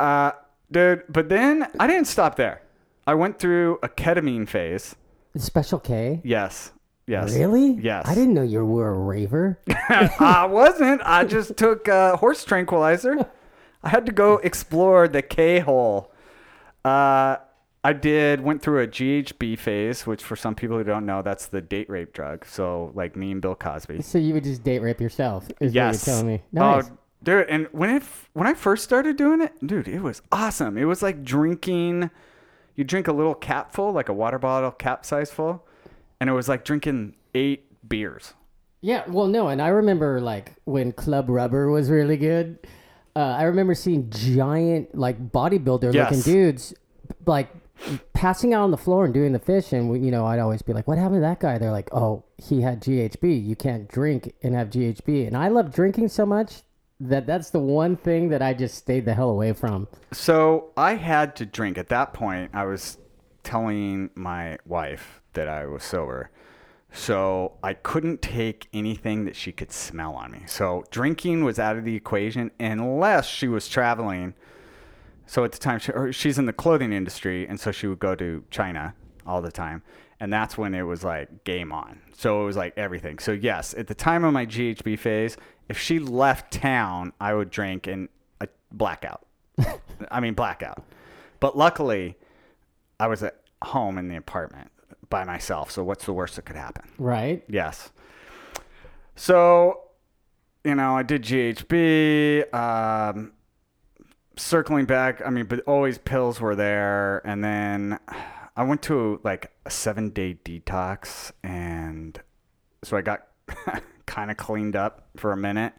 uh, 0.00 0.32
dude, 0.72 1.04
but 1.08 1.28
then 1.28 1.68
I 1.78 1.86
didn't 1.86 2.08
stop 2.08 2.34
there. 2.34 2.62
I 3.06 3.14
went 3.14 3.38
through 3.38 3.78
a 3.84 3.88
ketamine 3.88 4.48
phase. 4.48 4.96
Special 5.36 5.78
K? 5.78 6.20
Yes. 6.24 6.72
Yes. 7.06 7.32
Really? 7.32 7.74
Yes. 7.80 8.08
I 8.08 8.16
didn't 8.16 8.34
know 8.34 8.42
you 8.42 8.64
were 8.66 8.88
a 8.88 8.98
raver. 8.98 9.60
I 10.18 10.46
wasn't. 10.50 11.00
I 11.04 11.24
just 11.26 11.56
took 11.56 11.88
uh, 11.88 12.16
horse 12.16 12.42
tranquilizer. 12.44 13.24
I 13.84 13.90
had 13.90 14.04
to 14.06 14.12
go 14.12 14.38
explore 14.38 15.06
the 15.06 15.22
K 15.22 15.60
hole. 15.60 16.10
Uh, 16.84 17.36
I 17.82 17.92
did 17.94 18.42
went 18.42 18.60
through 18.60 18.82
a 18.82 18.86
GHB 18.86 19.58
phase, 19.58 20.06
which 20.06 20.22
for 20.22 20.36
some 20.36 20.54
people 20.54 20.76
who 20.76 20.84
don't 20.84 21.06
know, 21.06 21.22
that's 21.22 21.46
the 21.46 21.62
date 21.62 21.88
rape 21.88 22.12
drug. 22.12 22.44
So 22.44 22.92
like 22.94 23.16
me 23.16 23.30
and 23.32 23.40
Bill 23.40 23.54
Cosby. 23.54 24.02
So 24.02 24.18
you 24.18 24.34
would 24.34 24.44
just 24.44 24.62
date 24.62 24.80
rape 24.80 25.00
yourself? 25.00 25.48
Is 25.60 25.72
Yes. 25.74 26.00
what 26.00 26.06
you're 26.06 26.14
telling 26.16 26.26
me. 26.34 26.42
Nice. 26.52 26.90
Oh, 26.90 26.98
dude, 27.22 27.46
and 27.48 27.68
when 27.72 27.90
it 27.96 28.02
when 28.34 28.46
I 28.46 28.52
first 28.54 28.84
started 28.84 29.16
doing 29.16 29.40
it, 29.40 29.52
dude, 29.66 29.88
it 29.88 30.02
was 30.02 30.20
awesome. 30.30 30.76
It 30.76 30.84
was 30.84 31.02
like 31.02 31.24
drinking. 31.24 32.10
You 32.76 32.84
drink 32.84 33.08
a 33.08 33.12
little 33.12 33.34
capful, 33.34 33.92
like 33.92 34.08
a 34.08 34.12
water 34.14 34.38
bottle 34.38 34.70
cap 34.72 35.04
size 35.06 35.30
full, 35.30 35.66
and 36.20 36.28
it 36.28 36.34
was 36.34 36.48
like 36.48 36.64
drinking 36.64 37.14
eight 37.34 37.66
beers. 37.88 38.34
Yeah, 38.82 39.04
well, 39.08 39.26
no, 39.26 39.48
and 39.48 39.60
I 39.60 39.68
remember 39.68 40.20
like 40.20 40.52
when 40.64 40.92
Club 40.92 41.28
Rubber 41.30 41.70
was 41.70 41.90
really 41.90 42.16
good. 42.18 42.58
Uh, 43.16 43.20
I 43.20 43.42
remember 43.44 43.74
seeing 43.74 44.08
giant 44.10 44.94
like 44.94 45.30
bodybuilder 45.32 45.92
Yes. 45.94 46.10
looking 46.10 46.22
dudes 46.32 46.74
like 47.26 47.48
passing 48.12 48.54
out 48.54 48.62
on 48.62 48.70
the 48.70 48.76
floor 48.76 49.04
and 49.04 49.14
doing 49.14 49.32
the 49.32 49.38
fish, 49.38 49.72
and 49.72 50.04
you 50.04 50.10
know 50.10 50.26
I'd 50.26 50.38
always 50.38 50.62
be 50.62 50.72
like, 50.72 50.86
"What 50.86 50.98
happened 50.98 51.16
to 51.16 51.20
that 51.20 51.40
guy?" 51.40 51.58
They're 51.58 51.72
like, 51.72 51.92
"Oh, 51.92 52.24
he 52.36 52.60
had 52.62 52.80
GHB. 52.82 53.32
You 53.32 53.56
can't 53.56 53.88
drink 53.88 54.34
and 54.42 54.54
have 54.54 54.70
GHB." 54.70 55.26
And 55.26 55.36
I 55.36 55.48
love 55.48 55.74
drinking 55.74 56.08
so 56.08 56.26
much 56.26 56.62
that 57.00 57.26
that's 57.26 57.50
the 57.50 57.60
one 57.60 57.96
thing 57.96 58.28
that 58.28 58.42
I 58.42 58.52
just 58.52 58.76
stayed 58.76 59.06
the 59.06 59.14
hell 59.14 59.30
away 59.30 59.52
from. 59.54 59.88
So 60.12 60.70
I 60.76 60.96
had 60.96 61.34
to 61.36 61.46
drink. 61.46 61.78
At 61.78 61.88
that 61.88 62.12
point, 62.12 62.50
I 62.52 62.66
was 62.66 62.98
telling 63.42 64.10
my 64.14 64.58
wife 64.66 65.22
that 65.32 65.48
I 65.48 65.64
was 65.66 65.82
sober. 65.82 66.30
So 66.92 67.52
I 67.62 67.74
couldn't 67.74 68.20
take 68.20 68.68
anything 68.74 69.24
that 69.24 69.36
she 69.36 69.52
could 69.52 69.72
smell 69.72 70.14
on 70.14 70.32
me. 70.32 70.42
So 70.46 70.84
drinking 70.90 71.44
was 71.44 71.58
out 71.58 71.76
of 71.76 71.84
the 71.84 71.94
equation 71.94 72.50
unless 72.58 73.26
she 73.26 73.48
was 73.48 73.68
traveling. 73.68 74.34
So 75.30 75.44
at 75.44 75.52
the 75.52 75.58
time, 75.58 75.78
she, 75.78 75.92
she's 76.10 76.40
in 76.40 76.46
the 76.46 76.52
clothing 76.52 76.92
industry, 76.92 77.46
and 77.46 77.60
so 77.60 77.70
she 77.70 77.86
would 77.86 78.00
go 78.00 78.16
to 78.16 78.42
China 78.50 78.96
all 79.24 79.40
the 79.40 79.52
time. 79.52 79.84
And 80.18 80.32
that's 80.32 80.58
when 80.58 80.74
it 80.74 80.82
was 80.82 81.04
like 81.04 81.44
game 81.44 81.70
on. 81.70 82.00
So 82.16 82.42
it 82.42 82.46
was 82.46 82.56
like 82.56 82.76
everything. 82.76 83.20
So, 83.20 83.30
yes, 83.30 83.72
at 83.78 83.86
the 83.86 83.94
time 83.94 84.24
of 84.24 84.32
my 84.32 84.44
GHB 84.44 84.98
phase, 84.98 85.36
if 85.68 85.78
she 85.78 86.00
left 86.00 86.52
town, 86.52 87.12
I 87.20 87.34
would 87.34 87.48
drink 87.48 87.86
and 87.86 88.08
a 88.40 88.48
blackout. 88.72 89.24
I 90.10 90.18
mean, 90.18 90.34
blackout. 90.34 90.82
But 91.38 91.56
luckily, 91.56 92.16
I 92.98 93.06
was 93.06 93.22
at 93.22 93.36
home 93.62 93.98
in 93.98 94.08
the 94.08 94.16
apartment 94.16 94.72
by 95.10 95.22
myself. 95.22 95.70
So, 95.70 95.84
what's 95.84 96.06
the 96.06 96.12
worst 96.12 96.34
that 96.36 96.42
could 96.42 96.56
happen? 96.56 96.90
Right? 96.98 97.44
Yes. 97.46 97.92
So, 99.14 99.82
you 100.64 100.74
know, 100.74 100.96
I 100.96 101.04
did 101.04 101.22
GHB. 101.22 102.52
Um, 102.52 103.34
circling 104.40 104.86
back, 104.86 105.22
I 105.24 105.30
mean, 105.30 105.46
but 105.46 105.60
always 105.60 105.98
pills 105.98 106.40
were 106.40 106.56
there. 106.56 107.18
And 107.26 107.44
then 107.44 107.98
I 108.56 108.64
went 108.64 108.82
to 108.82 109.20
like 109.22 109.52
a 109.66 109.70
seven 109.70 110.10
day 110.10 110.38
detox. 110.44 111.32
And 111.44 112.20
so 112.82 112.96
I 112.96 113.02
got 113.02 113.26
kind 114.06 114.30
of 114.30 114.36
cleaned 114.36 114.76
up 114.76 115.08
for 115.16 115.32
a 115.32 115.36
minute. 115.36 115.74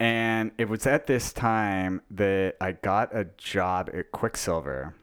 And 0.00 0.52
it 0.58 0.68
was 0.68 0.86
at 0.86 1.06
this 1.06 1.32
time 1.32 2.02
that 2.10 2.56
I 2.60 2.72
got 2.72 3.14
a 3.16 3.26
job 3.36 3.90
at 3.94 4.10
Quiksilver 4.12 4.94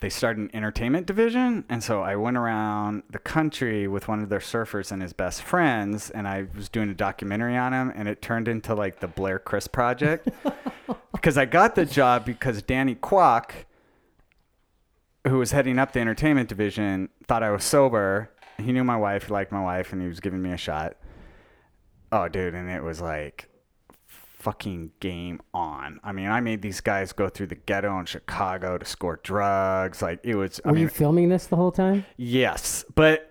they 0.00 0.08
started 0.08 0.40
an 0.40 0.50
entertainment 0.54 1.06
division 1.06 1.64
and 1.68 1.82
so 1.82 2.02
i 2.02 2.16
went 2.16 2.36
around 2.36 3.02
the 3.10 3.18
country 3.18 3.86
with 3.86 4.08
one 4.08 4.22
of 4.22 4.28
their 4.28 4.40
surfers 4.40 4.90
and 4.90 5.00
his 5.02 5.12
best 5.12 5.42
friends 5.42 6.10
and 6.10 6.26
i 6.26 6.46
was 6.56 6.68
doing 6.68 6.88
a 6.88 6.94
documentary 6.94 7.56
on 7.56 7.72
him 7.72 7.92
and 7.94 8.08
it 8.08 8.20
turned 8.20 8.48
into 8.48 8.74
like 8.74 9.00
the 9.00 9.08
blair 9.08 9.38
chris 9.38 9.66
project. 9.66 10.28
Because 11.12 11.38
i 11.38 11.46
got 11.46 11.74
the 11.74 11.86
job 11.86 12.26
because 12.26 12.60
danny 12.60 12.94
kwock 12.94 13.52
who 15.26 15.38
was 15.38 15.52
heading 15.52 15.78
up 15.78 15.92
the 15.92 16.00
entertainment 16.00 16.50
division 16.50 17.08
thought 17.26 17.42
i 17.42 17.50
was 17.50 17.64
sober. 17.64 18.30
He 18.58 18.72
knew 18.72 18.84
my 18.84 18.96
wife 18.98 19.28
he 19.28 19.32
liked 19.32 19.50
my 19.50 19.62
wife 19.62 19.92
and 19.94 20.02
he 20.02 20.08
was 20.08 20.20
giving 20.20 20.42
me 20.42 20.52
a 20.52 20.58
shot. 20.58 20.96
Oh 22.12 22.28
dude 22.28 22.54
and 22.54 22.68
it 22.68 22.82
was 22.82 23.00
like 23.00 23.48
fucking 24.44 24.92
game 25.00 25.40
on. 25.54 25.98
I 26.04 26.12
mean, 26.12 26.26
I 26.28 26.40
made 26.40 26.60
these 26.60 26.80
guys 26.82 27.12
go 27.14 27.30
through 27.30 27.46
the 27.46 27.54
ghetto 27.54 27.98
in 27.98 28.04
Chicago 28.04 28.76
to 28.76 28.84
score 28.84 29.18
drugs. 29.22 30.02
Like 30.02 30.20
it 30.22 30.34
was. 30.34 30.60
I 30.64 30.68
Were 30.68 30.74
mean, 30.74 30.82
you 30.82 30.88
filming 30.88 31.30
this 31.30 31.46
the 31.46 31.56
whole 31.56 31.72
time? 31.72 32.04
yes, 32.18 32.84
but 32.94 33.30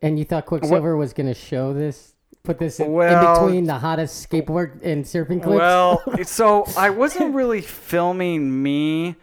And 0.00 0.18
you 0.18 0.24
thought 0.24 0.46
Quiksilver 0.46 0.96
was 0.96 1.12
going 1.12 1.26
to 1.26 1.34
show 1.34 1.74
this, 1.74 2.14
put 2.44 2.58
this 2.58 2.80
in, 2.80 2.86
in 2.86 3.20
between 3.34 3.64
the 3.64 3.78
hottest 3.78 4.28
skateboard 4.28 4.80
and 4.82 5.04
surfing 5.04 5.42
clips? 5.42 5.58
well, 5.58 6.02
so 6.24 6.64
I 6.78 6.88
wasn't 6.90 7.34
really 7.34 7.60
filming 7.60 8.62
me 8.62 9.16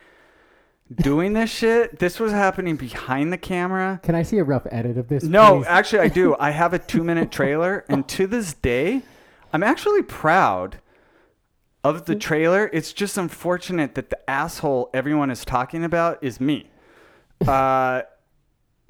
doing 0.93 1.34
this 1.34 1.49
shit. 1.49 1.97
This 1.99 2.19
was 2.19 2.32
happening 2.32 2.75
behind 2.75 3.34
the 3.34 3.38
camera. 3.38 3.99
Can 4.04 4.13
I 4.13 4.21
see 4.23 4.38
a 4.38 4.43
rough 4.43 4.67
edit 4.71 4.97
of 4.97 5.08
this? 5.08 5.23
No, 5.23 5.58
please? 5.60 5.65
actually, 5.67 5.99
I 6.01 6.08
do. 6.10 6.36
I 6.39 6.51
have 6.51 6.73
a 6.73 6.80
two 6.93 7.04
minute 7.04 7.32
trailer, 7.32 7.84
and 7.89 8.08
to 8.10 8.27
this 8.27 8.54
day, 8.54 9.01
I'm 9.54 9.63
actually 9.63 10.04
proud 10.04 10.77
of 11.83 12.05
the 12.05 12.15
trailer. 12.15 12.69
It's 12.73 12.93
just 12.93 13.17
unfortunate 13.17 13.95
that 13.95 14.09
the 14.09 14.29
asshole 14.29 14.89
everyone 14.93 15.31
is 15.31 15.43
talking 15.45 15.83
about 15.83 16.23
is 16.23 16.39
me. 16.39 16.69
Uh, 17.47 18.03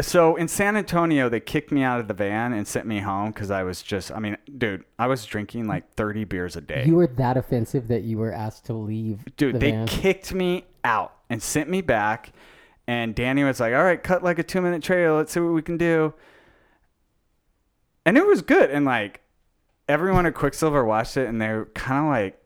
so 0.01 0.35
in 0.35 0.47
San 0.47 0.75
Antonio, 0.75 1.29
they 1.29 1.39
kicked 1.39 1.71
me 1.71 1.83
out 1.83 1.99
of 1.99 2.07
the 2.07 2.13
van 2.13 2.53
and 2.53 2.67
sent 2.67 2.85
me 2.85 2.99
home 2.99 3.31
because 3.31 3.51
I 3.51 3.63
was 3.63 3.81
just, 3.81 4.11
I 4.11 4.19
mean, 4.19 4.37
dude, 4.57 4.83
I 4.97 5.07
was 5.07 5.25
drinking 5.25 5.67
like 5.67 5.93
30 5.93 6.25
beers 6.25 6.55
a 6.55 6.61
day. 6.61 6.83
You 6.85 6.95
were 6.95 7.07
that 7.07 7.37
offensive 7.37 7.87
that 7.89 8.03
you 8.03 8.17
were 8.17 8.33
asked 8.33 8.65
to 8.65 8.73
leave. 8.73 9.23
Dude, 9.37 9.55
the 9.55 9.59
they 9.59 9.71
van. 9.71 9.87
kicked 9.87 10.33
me 10.33 10.65
out 10.83 11.13
and 11.29 11.41
sent 11.41 11.69
me 11.69 11.81
back. 11.81 12.33
And 12.87 13.13
Danny 13.13 13.43
was 13.43 13.59
like, 13.59 13.73
all 13.73 13.83
right, 13.83 14.01
cut 14.01 14.23
like 14.23 14.39
a 14.39 14.43
two 14.43 14.61
minute 14.61 14.81
trailer. 14.81 15.17
Let's 15.17 15.31
see 15.31 15.39
what 15.39 15.53
we 15.53 15.61
can 15.61 15.77
do. 15.77 16.13
And 18.05 18.17
it 18.17 18.25
was 18.25 18.41
good. 18.41 18.71
And 18.71 18.85
like, 18.85 19.21
everyone 19.87 20.25
at 20.25 20.33
Quiksilver 20.33 20.83
watched 20.83 21.17
it 21.17 21.27
and 21.27 21.39
they're 21.41 21.65
kind 21.65 22.05
of 22.05 22.11
like, 22.11 22.40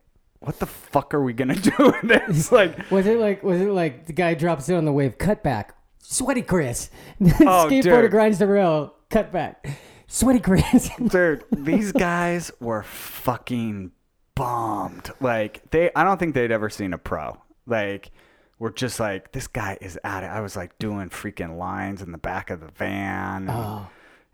"What 0.46 0.60
the 0.60 0.66
fuck 0.66 1.14
are 1.14 1.22
we 1.22 1.34
gonna 1.34 1.56
do 1.70 1.72
with 1.80 2.02
this?" 2.04 2.52
Like, 2.52 2.90
Was 2.92 3.06
it 3.06 3.20
like 3.20 3.44
was 3.44 3.60
it 3.62 3.70
like 3.70 4.06
the 4.06 4.14
guy 4.14 4.34
drops 4.34 4.70
it 4.70 4.76
on 4.76 4.86
the 4.86 4.94
wave, 4.94 5.18
cut 5.18 5.44
back, 5.44 5.76
sweaty 6.00 6.42
Chris. 6.42 6.90
Oh, 7.22 7.68
Skateboarder 7.70 8.02
dude. 8.04 8.12
grinds 8.12 8.40
the 8.40 8.48
rail, 8.48 8.94
cut 9.10 9.32
back, 9.32 9.68
sweaty 10.08 10.40
Chris. 10.40 10.90
dude, 11.10 11.44
these 11.52 11.92
guys 11.92 12.52
were 12.60 12.84
fucking 12.84 13.92
bombed. 14.36 15.12
Like, 15.22 15.70
they, 15.72 15.90
I 15.96 16.04
don't 16.04 16.18
think 16.20 16.36
they'd 16.36 16.52
ever 16.52 16.70
seen 16.70 16.94
a 16.94 16.98
pro. 16.98 17.38
Like, 17.66 18.12
we're 18.60 18.72
just 18.72 19.00
like, 19.00 19.32
this 19.32 19.48
guy 19.48 19.78
is 19.82 19.98
at 20.04 20.24
it. 20.24 20.28
I 20.28 20.42
was 20.42 20.56
like 20.56 20.78
doing 20.80 21.10
freaking 21.10 21.58
lines 21.58 22.02
in 22.02 22.12
the 22.12 22.18
back 22.18 22.50
of 22.50 22.60
the 22.62 22.68
van. 22.76 23.50
oh, 23.50 23.88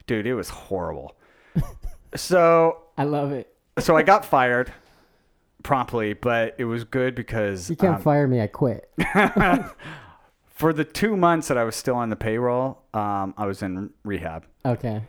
Dude, 0.08 0.26
it 0.28 0.34
was 0.34 0.50
horrible. 0.50 1.16
so 2.16 2.82
I 2.98 3.04
love 3.04 3.32
it. 3.32 3.54
so 3.80 3.96
I 3.96 4.04
got 4.04 4.26
fired 4.26 4.72
promptly, 5.64 6.14
but 6.14 6.56
it 6.58 6.66
was 6.66 6.84
good 6.84 7.16
because 7.16 7.70
You 7.70 7.76
can't 7.76 7.96
um, 7.96 8.02
fire 8.02 8.28
me. 8.28 8.42
I 8.42 8.48
quit. 8.48 8.90
for 10.50 10.74
the 10.74 10.84
two 10.84 11.18
months 11.18 11.48
that 11.48 11.58
I 11.58 11.64
was 11.64 11.76
still 11.76 11.96
on 11.96 12.10
the 12.10 12.16
payroll, 12.16 12.84
um, 12.94 13.34
I 13.38 13.46
was 13.46 13.62
in 13.62 13.92
rehab. 14.04 14.46
Okay. 14.66 15.02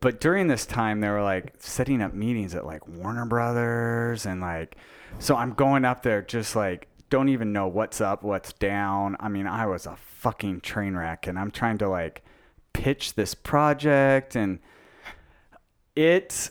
But 0.00 0.20
during 0.20 0.48
this 0.48 0.66
time, 0.66 1.00
they 1.00 1.08
were 1.08 1.22
like 1.22 1.54
setting 1.58 2.02
up 2.02 2.12
meetings 2.12 2.54
at 2.54 2.66
like 2.66 2.86
Warner 2.86 3.24
Brothers 3.24 4.26
and 4.26 4.40
like, 4.40 4.76
so 5.18 5.34
I'm 5.34 5.54
going 5.54 5.84
up 5.84 6.02
there 6.02 6.20
just 6.20 6.54
like 6.54 6.88
don't 7.08 7.28
even 7.28 7.52
know 7.52 7.68
what's 7.68 8.00
up, 8.00 8.22
what's 8.22 8.52
down. 8.52 9.16
I 9.20 9.28
mean, 9.28 9.46
I 9.46 9.66
was 9.66 9.86
a 9.86 9.96
fucking 9.96 10.60
train 10.60 10.96
wreck, 10.96 11.26
and 11.26 11.38
I'm 11.38 11.50
trying 11.50 11.78
to 11.78 11.88
like 11.88 12.24
pitch 12.72 13.14
this 13.14 13.34
project, 13.34 14.36
and 14.36 14.58
it 15.94 16.50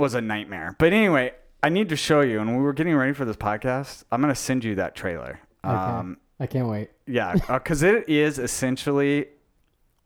was 0.00 0.14
a 0.14 0.20
nightmare. 0.20 0.74
But 0.78 0.92
anyway, 0.92 1.32
I 1.62 1.68
need 1.68 1.88
to 1.90 1.96
show 1.96 2.22
you. 2.22 2.40
And 2.40 2.56
we 2.56 2.62
were 2.62 2.72
getting 2.72 2.96
ready 2.96 3.12
for 3.12 3.24
this 3.24 3.36
podcast, 3.36 4.04
I'm 4.10 4.20
gonna 4.20 4.34
send 4.34 4.64
you 4.64 4.74
that 4.76 4.94
trailer. 4.94 5.40
Okay. 5.64 5.74
Um, 5.74 6.16
I 6.40 6.46
can't 6.46 6.68
wait. 6.68 6.90
yeah, 7.06 7.34
because 7.48 7.82
it 7.82 8.08
is 8.08 8.38
essentially 8.38 9.26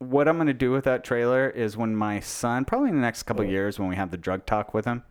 what 0.00 0.26
I'm 0.26 0.36
going 0.36 0.48
to 0.48 0.52
do 0.52 0.72
with 0.72 0.84
that 0.84 1.04
trailer 1.04 1.48
is 1.48 1.76
when 1.76 1.94
my 1.94 2.18
son, 2.18 2.64
probably 2.64 2.88
in 2.88 2.96
the 2.96 3.00
next 3.00 3.22
couple 3.22 3.44
of 3.44 3.50
years, 3.50 3.78
when 3.78 3.88
we 3.88 3.94
have 3.94 4.10
the 4.10 4.16
drug 4.16 4.44
talk 4.44 4.74
with 4.74 4.84
him, 4.84 5.04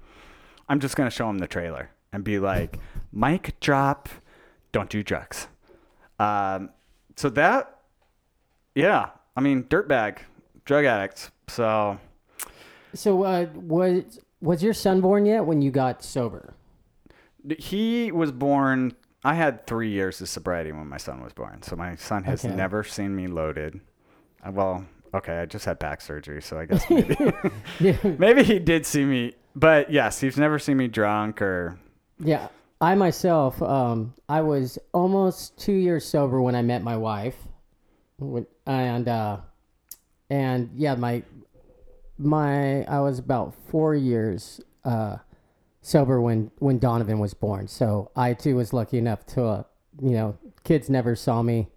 I'm 0.68 0.82
just 0.82 0.98
going 0.98 1.10
to 1.10 1.16
show 1.16 1.30
him 1.30 1.40
the 1.40 1.48
trailer 1.48 1.92
and 2.12 2.26
be 2.26 2.40
like, 2.40 2.78
"Mic 3.14 3.58
drop, 3.62 4.10
don't 4.74 4.90
do 4.90 5.02
drugs." 5.02 5.48
Um, 6.20 6.70
so 7.16 7.30
that, 7.30 7.80
yeah, 8.76 9.12
I 9.38 9.42
mean, 9.42 9.64
dirtbag, 9.64 10.18
drug 10.66 10.84
addicts. 10.84 11.32
So 11.48 12.00
So 12.94 13.24
uh, 13.24 13.48
was 13.56 14.20
was 14.44 14.62
your 14.62 14.74
son 14.74 15.02
born 15.02 15.26
yet 15.26 15.46
when 15.46 15.62
you 15.62 15.72
got 15.72 16.04
sober? 16.04 16.54
he 17.60 18.12
was 18.12 18.32
born. 18.32 18.94
I 19.24 19.34
had 19.34 19.66
three 19.68 19.90
years 19.90 20.22
of 20.22 20.30
sobriety 20.30 20.72
when 20.72 20.88
my 20.88 20.98
son 20.98 21.22
was 21.24 21.34
born. 21.34 21.62
So 21.62 21.76
my 21.76 21.96
son 21.96 22.24
has 22.24 22.46
Okay. 22.46 22.56
never 22.56 22.84
seen 22.84 23.16
me 23.16 23.28
loaded. 23.28 23.80
Uh, 24.46 24.52
Well, 24.52 24.86
okay, 25.14 25.40
I 25.40 25.46
just 25.46 25.66
had 25.66 25.80
back 25.80 26.00
surgery, 26.02 26.42
so 26.42 26.58
I 26.60 26.66
guess 26.66 26.90
maybe. 26.90 27.16
Yeah. 27.80 27.98
Maybe 28.18 28.44
he 28.44 28.60
did 28.60 28.86
see 28.86 29.04
me, 29.06 29.34
but 29.56 29.90
yes, 29.92 30.20
he's 30.22 30.38
never 30.38 30.60
seen 30.60 30.78
me 30.78 30.88
drunk 30.88 31.42
or. 31.42 31.78
Yeah, 32.20 32.48
I 32.80 32.96
myself, 32.96 33.62
um, 33.62 34.14
I 34.30 34.42
was 34.42 34.78
almost 34.94 35.58
two 35.58 35.74
years 35.74 36.06
sober 36.06 36.42
when 36.42 36.56
I 36.56 36.62
met 36.62 36.82
my 36.84 36.96
wife, 36.98 37.36
and 38.66 39.08
uh, 39.08 39.38
and 40.30 40.70
yeah, 40.76 40.96
my 40.96 41.24
my 42.18 42.84
I 42.84 43.00
was 43.00 43.20
about 43.20 43.54
four 43.70 43.96
years 43.96 44.62
uh, 44.84 45.18
sober 45.82 46.22
when 46.22 46.52
when 46.60 46.80
Donovan 46.80 47.20
was 47.20 47.34
born. 47.34 47.68
So 47.68 48.12
I 48.16 48.34
too 48.34 48.56
was 48.56 48.74
lucky 48.74 48.98
enough 48.98 49.26
to, 49.28 49.44
uh, 49.44 49.64
you 50.02 50.12
know, 50.12 50.38
kids 50.64 50.90
never 50.90 51.16
saw 51.16 51.42
me 51.42 51.68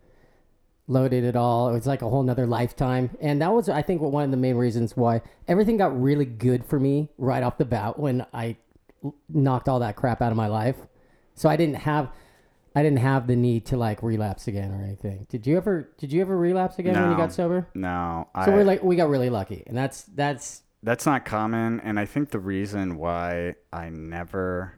loaded 0.88 1.24
at 1.24 1.36
all. 1.36 1.68
It 1.68 1.72
was 1.72 1.86
like 1.86 2.02
a 2.02 2.08
whole 2.08 2.22
nother 2.22 2.46
lifetime. 2.46 3.10
And 3.20 3.42
that 3.42 3.52
was, 3.52 3.68
I 3.68 3.82
think, 3.82 4.00
one 4.00 4.24
of 4.24 4.30
the 4.30 4.36
main 4.36 4.56
reasons 4.56 4.96
why 4.96 5.22
everything 5.48 5.76
got 5.76 6.00
really 6.00 6.24
good 6.24 6.64
for 6.64 6.78
me 6.78 7.10
right 7.18 7.42
off 7.42 7.58
the 7.58 7.64
bat 7.64 7.98
when 7.98 8.24
I 8.32 8.56
knocked 9.28 9.68
all 9.68 9.80
that 9.80 9.96
crap 9.96 10.22
out 10.22 10.30
of 10.30 10.36
my 10.36 10.46
life. 10.46 10.76
So 11.34 11.48
I 11.48 11.56
didn't 11.56 11.76
have, 11.76 12.10
I 12.76 12.82
didn't 12.82 12.98
have 12.98 13.26
the 13.26 13.34
need 13.36 13.64
to 13.66 13.76
like 13.78 14.02
relapse 14.02 14.48
again 14.48 14.70
or 14.70 14.84
anything. 14.84 15.26
Did 15.30 15.46
you 15.46 15.56
ever, 15.56 15.88
did 15.96 16.12
you 16.12 16.20
ever 16.20 16.36
relapse 16.36 16.78
again 16.78 16.92
when 16.92 17.04
you 17.04 17.10
No. 17.12 17.16
got 17.16 17.32
sober? 17.32 17.66
No, 17.74 18.28
So 18.44 18.52
I, 18.52 18.54
we're 18.54 18.64
like, 18.64 18.82
we 18.82 18.96
got 18.96 19.08
really 19.08 19.30
lucky. 19.30 19.64
And 19.66 19.74
that's, 19.74 20.02
that's, 20.04 20.62
that's 20.82 21.06
not 21.06 21.24
common. 21.24 21.80
And 21.80 21.98
I 21.98 22.04
think 22.04 22.30
the 22.30 22.38
reason 22.38 22.98
why 22.98 23.54
I 23.72 23.88
never 23.88 24.74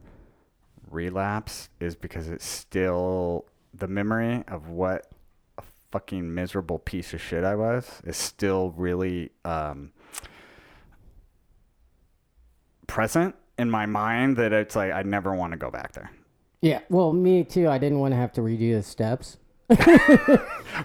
relapse 0.88 1.70
is 1.80 1.96
because 1.96 2.28
it's 2.28 2.46
still 2.46 3.46
the 3.74 3.88
memory 3.88 4.44
of 4.46 4.68
what 4.68 5.10
a 5.58 5.62
fucking 5.90 6.32
miserable 6.32 6.78
piece 6.78 7.12
of 7.12 7.20
shit 7.20 7.42
I 7.42 7.56
was 7.56 8.00
is 8.04 8.16
still 8.16 8.72
really 8.76 9.30
um, 9.44 9.90
present 12.86 13.34
in 13.58 13.68
my 13.70 13.86
mind 13.86 14.36
that 14.36 14.52
it's 14.52 14.76
like 14.76 14.92
I 14.92 15.02
never 15.02 15.34
want 15.34 15.52
to 15.52 15.58
go 15.58 15.70
back 15.70 15.92
there. 15.92 16.10
Yeah. 16.60 16.80
Well, 16.88 17.12
me 17.12 17.44
too. 17.44 17.68
I 17.68 17.78
didn't 17.78 17.98
want 17.98 18.12
to 18.12 18.16
have 18.16 18.32
to 18.32 18.40
redo 18.40 18.74
the 18.76 18.82
steps. 18.82 19.38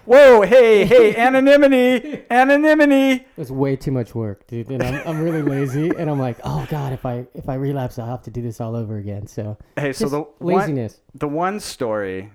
Whoa, 0.06 0.42
hey, 0.42 0.84
hey, 0.86 1.16
anonymity, 1.16 2.24
anonymity. 2.30 3.12
It 3.14 3.28
was 3.38 3.50
way 3.52 3.78
too 3.78 3.92
much 3.92 4.14
work, 4.14 4.46
dude. 4.48 4.70
And 4.70 4.84
I'm, 4.84 5.08
I'm 5.08 5.22
really 5.22 5.42
lazy. 5.42 5.90
And 5.98 6.10
I'm 6.10 6.20
like, 6.20 6.38
oh 6.44 6.68
God, 6.70 6.92
if 6.92 7.06
I, 7.06 7.26
if 7.34 7.48
I 7.48 7.54
relapse, 7.56 7.98
I'll 7.98 8.08
have 8.08 8.24
to 8.24 8.32
do 8.32 8.42
this 8.42 8.60
all 8.60 8.76
over 8.76 8.98
again. 8.98 9.26
So 9.28 9.58
Hey, 9.78 9.94
so 9.94 10.10
the 10.10 10.22
one, 10.40 10.56
laziness. 10.58 11.00
the 11.16 11.30
one 11.30 11.62
story. 11.62 12.32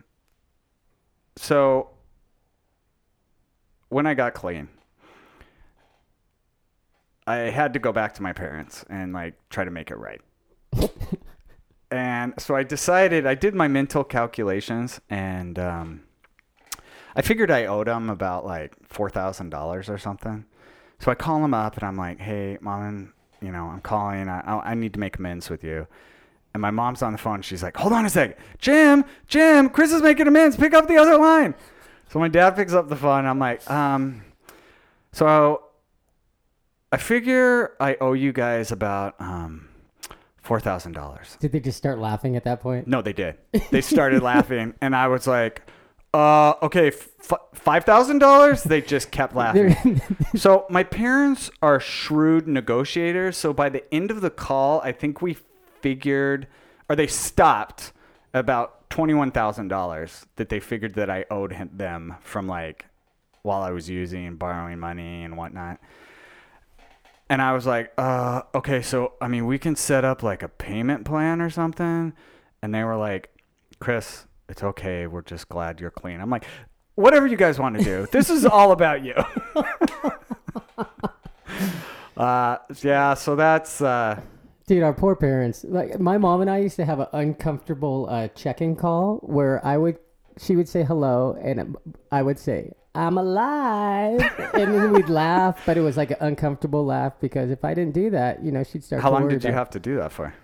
So 1.36 1.90
when 3.90 4.06
I 4.06 4.14
got 4.14 4.32
clean, 4.32 4.68
I 7.26 7.36
had 7.50 7.74
to 7.74 7.78
go 7.78 7.92
back 7.92 8.14
to 8.14 8.22
my 8.22 8.32
parents 8.32 8.86
and 8.88 9.12
like 9.12 9.34
try 9.50 9.64
to 9.64 9.70
make 9.70 9.90
it 9.90 9.96
right. 9.96 10.22
and 11.90 12.34
so 12.38 12.54
I 12.54 12.62
decided 12.62 13.26
I 13.26 13.34
did 13.34 13.54
my 13.54 13.68
mental 13.68 14.04
calculations 14.04 15.00
and 15.08 15.58
um, 15.58 16.02
I 17.16 17.22
figured 17.22 17.50
I 17.50 17.64
owed 17.64 17.86
them 17.86 18.10
about 18.10 18.44
like 18.44 18.74
four 18.88 19.10
thousand 19.10 19.50
dollars 19.50 19.88
or 19.88 19.98
something. 19.98 20.44
So 20.98 21.10
I 21.10 21.14
call 21.14 21.40
them 21.40 21.54
up 21.54 21.76
and 21.76 21.84
I'm 21.84 21.96
like, 21.96 22.18
"Hey, 22.18 22.58
mom, 22.60 23.12
you 23.40 23.50
know, 23.52 23.66
I'm 23.66 23.80
calling. 23.80 24.28
I, 24.28 24.40
I 24.64 24.74
need 24.74 24.92
to 24.94 25.00
make 25.00 25.18
amends 25.18 25.48
with 25.48 25.64
you." 25.64 25.86
And 26.54 26.60
my 26.60 26.70
mom's 26.70 27.02
on 27.02 27.12
the 27.12 27.18
phone. 27.18 27.42
She's 27.42 27.62
like, 27.62 27.76
"Hold 27.76 27.92
on 27.92 28.04
a 28.04 28.10
second, 28.10 28.36
Jim, 28.58 29.04
Jim, 29.26 29.68
Chris 29.70 29.92
is 29.92 30.02
making 30.02 30.26
amends. 30.26 30.56
Pick 30.56 30.74
up 30.74 30.88
the 30.88 30.96
other 30.96 31.16
line." 31.16 31.54
So 32.10 32.18
my 32.18 32.28
dad 32.28 32.56
picks 32.56 32.72
up 32.72 32.88
the 32.88 32.96
phone. 32.96 33.26
I'm 33.26 33.38
like, 33.38 33.68
um, 33.70 34.22
so 35.12 35.62
I 36.90 36.96
figure 36.96 37.76
I 37.80 37.96
owe 38.00 38.14
you 38.14 38.32
guys 38.32 38.72
about 38.72 39.14
um 39.20 39.67
four 40.48 40.58
thousand 40.58 40.92
dollars. 40.92 41.36
Did 41.40 41.52
they 41.52 41.60
just 41.60 41.76
start 41.76 41.98
laughing 41.98 42.34
at 42.34 42.44
that 42.44 42.60
point? 42.60 42.88
No, 42.88 43.02
they 43.02 43.12
did. 43.12 43.36
They 43.70 43.82
started 43.82 44.22
laughing, 44.22 44.72
and 44.80 44.96
I 44.96 45.08
was 45.08 45.26
like, 45.26 45.62
"Uh, 46.14 46.54
okay, 46.62 46.88
f- 46.88 47.34
five 47.52 47.84
thousand 47.84 48.20
dollars." 48.20 48.62
They 48.64 48.80
just 48.80 49.10
kept 49.10 49.36
laughing. 49.36 50.00
So 50.36 50.64
my 50.70 50.84
parents 50.84 51.50
are 51.60 51.78
shrewd 51.80 52.48
negotiators. 52.48 53.36
So 53.36 53.52
by 53.52 53.68
the 53.68 53.82
end 53.94 54.10
of 54.10 54.22
the 54.22 54.30
call, 54.30 54.80
I 54.80 54.92
think 54.92 55.20
we 55.20 55.36
figured, 55.82 56.46
or 56.88 56.96
they 56.96 57.06
stopped 57.06 57.92
about 58.32 58.88
twenty-one 58.88 59.30
thousand 59.32 59.68
dollars 59.68 60.24
that 60.36 60.48
they 60.48 60.60
figured 60.60 60.94
that 60.94 61.10
I 61.10 61.26
owed 61.30 61.52
him, 61.52 61.68
them 61.74 62.16
from 62.22 62.48
like 62.48 62.86
while 63.42 63.60
I 63.62 63.70
was 63.72 63.90
using 63.90 64.36
borrowing 64.36 64.78
money 64.78 65.24
and 65.24 65.36
whatnot. 65.36 65.78
And 67.30 67.42
I 67.42 67.52
was 67.52 67.66
like, 67.66 67.92
uh, 67.98 68.42
okay, 68.54 68.80
so 68.80 69.12
I 69.20 69.28
mean, 69.28 69.46
we 69.46 69.58
can 69.58 69.76
set 69.76 70.04
up 70.04 70.22
like 70.22 70.42
a 70.42 70.48
payment 70.48 71.04
plan 71.04 71.40
or 71.40 71.50
something. 71.50 72.14
And 72.62 72.74
they 72.74 72.84
were 72.84 72.96
like, 72.96 73.30
Chris, 73.80 74.26
it's 74.48 74.62
okay. 74.62 75.06
We're 75.06 75.22
just 75.22 75.48
glad 75.48 75.80
you're 75.80 75.90
clean. 75.90 76.20
I'm 76.20 76.30
like, 76.30 76.44
whatever 76.94 77.26
you 77.26 77.36
guys 77.36 77.58
want 77.58 77.78
to 77.78 77.84
do. 77.84 78.06
This 78.12 78.30
is 78.30 78.46
all 78.46 78.72
about 78.72 79.04
you. 79.04 79.14
uh, 82.16 82.58
yeah, 82.82 83.14
so 83.14 83.36
that's 83.36 83.80
uh, 83.80 84.20
Dude, 84.66 84.82
our 84.82 84.92
poor 84.92 85.16
parents. 85.16 85.64
Like 85.66 85.98
my 85.98 86.18
mom 86.18 86.42
and 86.42 86.50
I 86.50 86.58
used 86.58 86.76
to 86.76 86.84
have 86.84 87.00
an 87.00 87.06
uncomfortable 87.12 88.06
uh, 88.10 88.28
check-in 88.28 88.76
call 88.76 89.16
where 89.22 89.64
I 89.64 89.78
would, 89.78 89.98
she 90.38 90.56
would 90.56 90.68
say 90.68 90.84
hello, 90.84 91.38
and 91.40 91.76
I 92.12 92.22
would 92.22 92.38
say 92.38 92.72
I'm 92.94 93.18
alive, 93.18 94.20
and 94.54 94.74
then 94.74 94.92
we'd 94.92 95.08
laugh, 95.08 95.60
but 95.66 95.76
it 95.76 95.82
was 95.82 95.96
like 95.96 96.10
an 96.10 96.16
uncomfortable 96.20 96.84
laugh 96.84 97.12
because 97.20 97.50
if 97.50 97.64
I 97.64 97.74
didn't 97.74 97.94
do 97.94 98.10
that, 98.10 98.42
you 98.42 98.50
know, 98.50 98.64
she'd 98.64 98.82
start. 98.82 99.02
how 99.02 99.12
long 99.12 99.28
did 99.28 99.44
you 99.44 99.50
about- 99.50 99.58
have 99.58 99.70
to 99.70 99.80
do 99.80 99.96
that 99.96 100.12
for? 100.12 100.34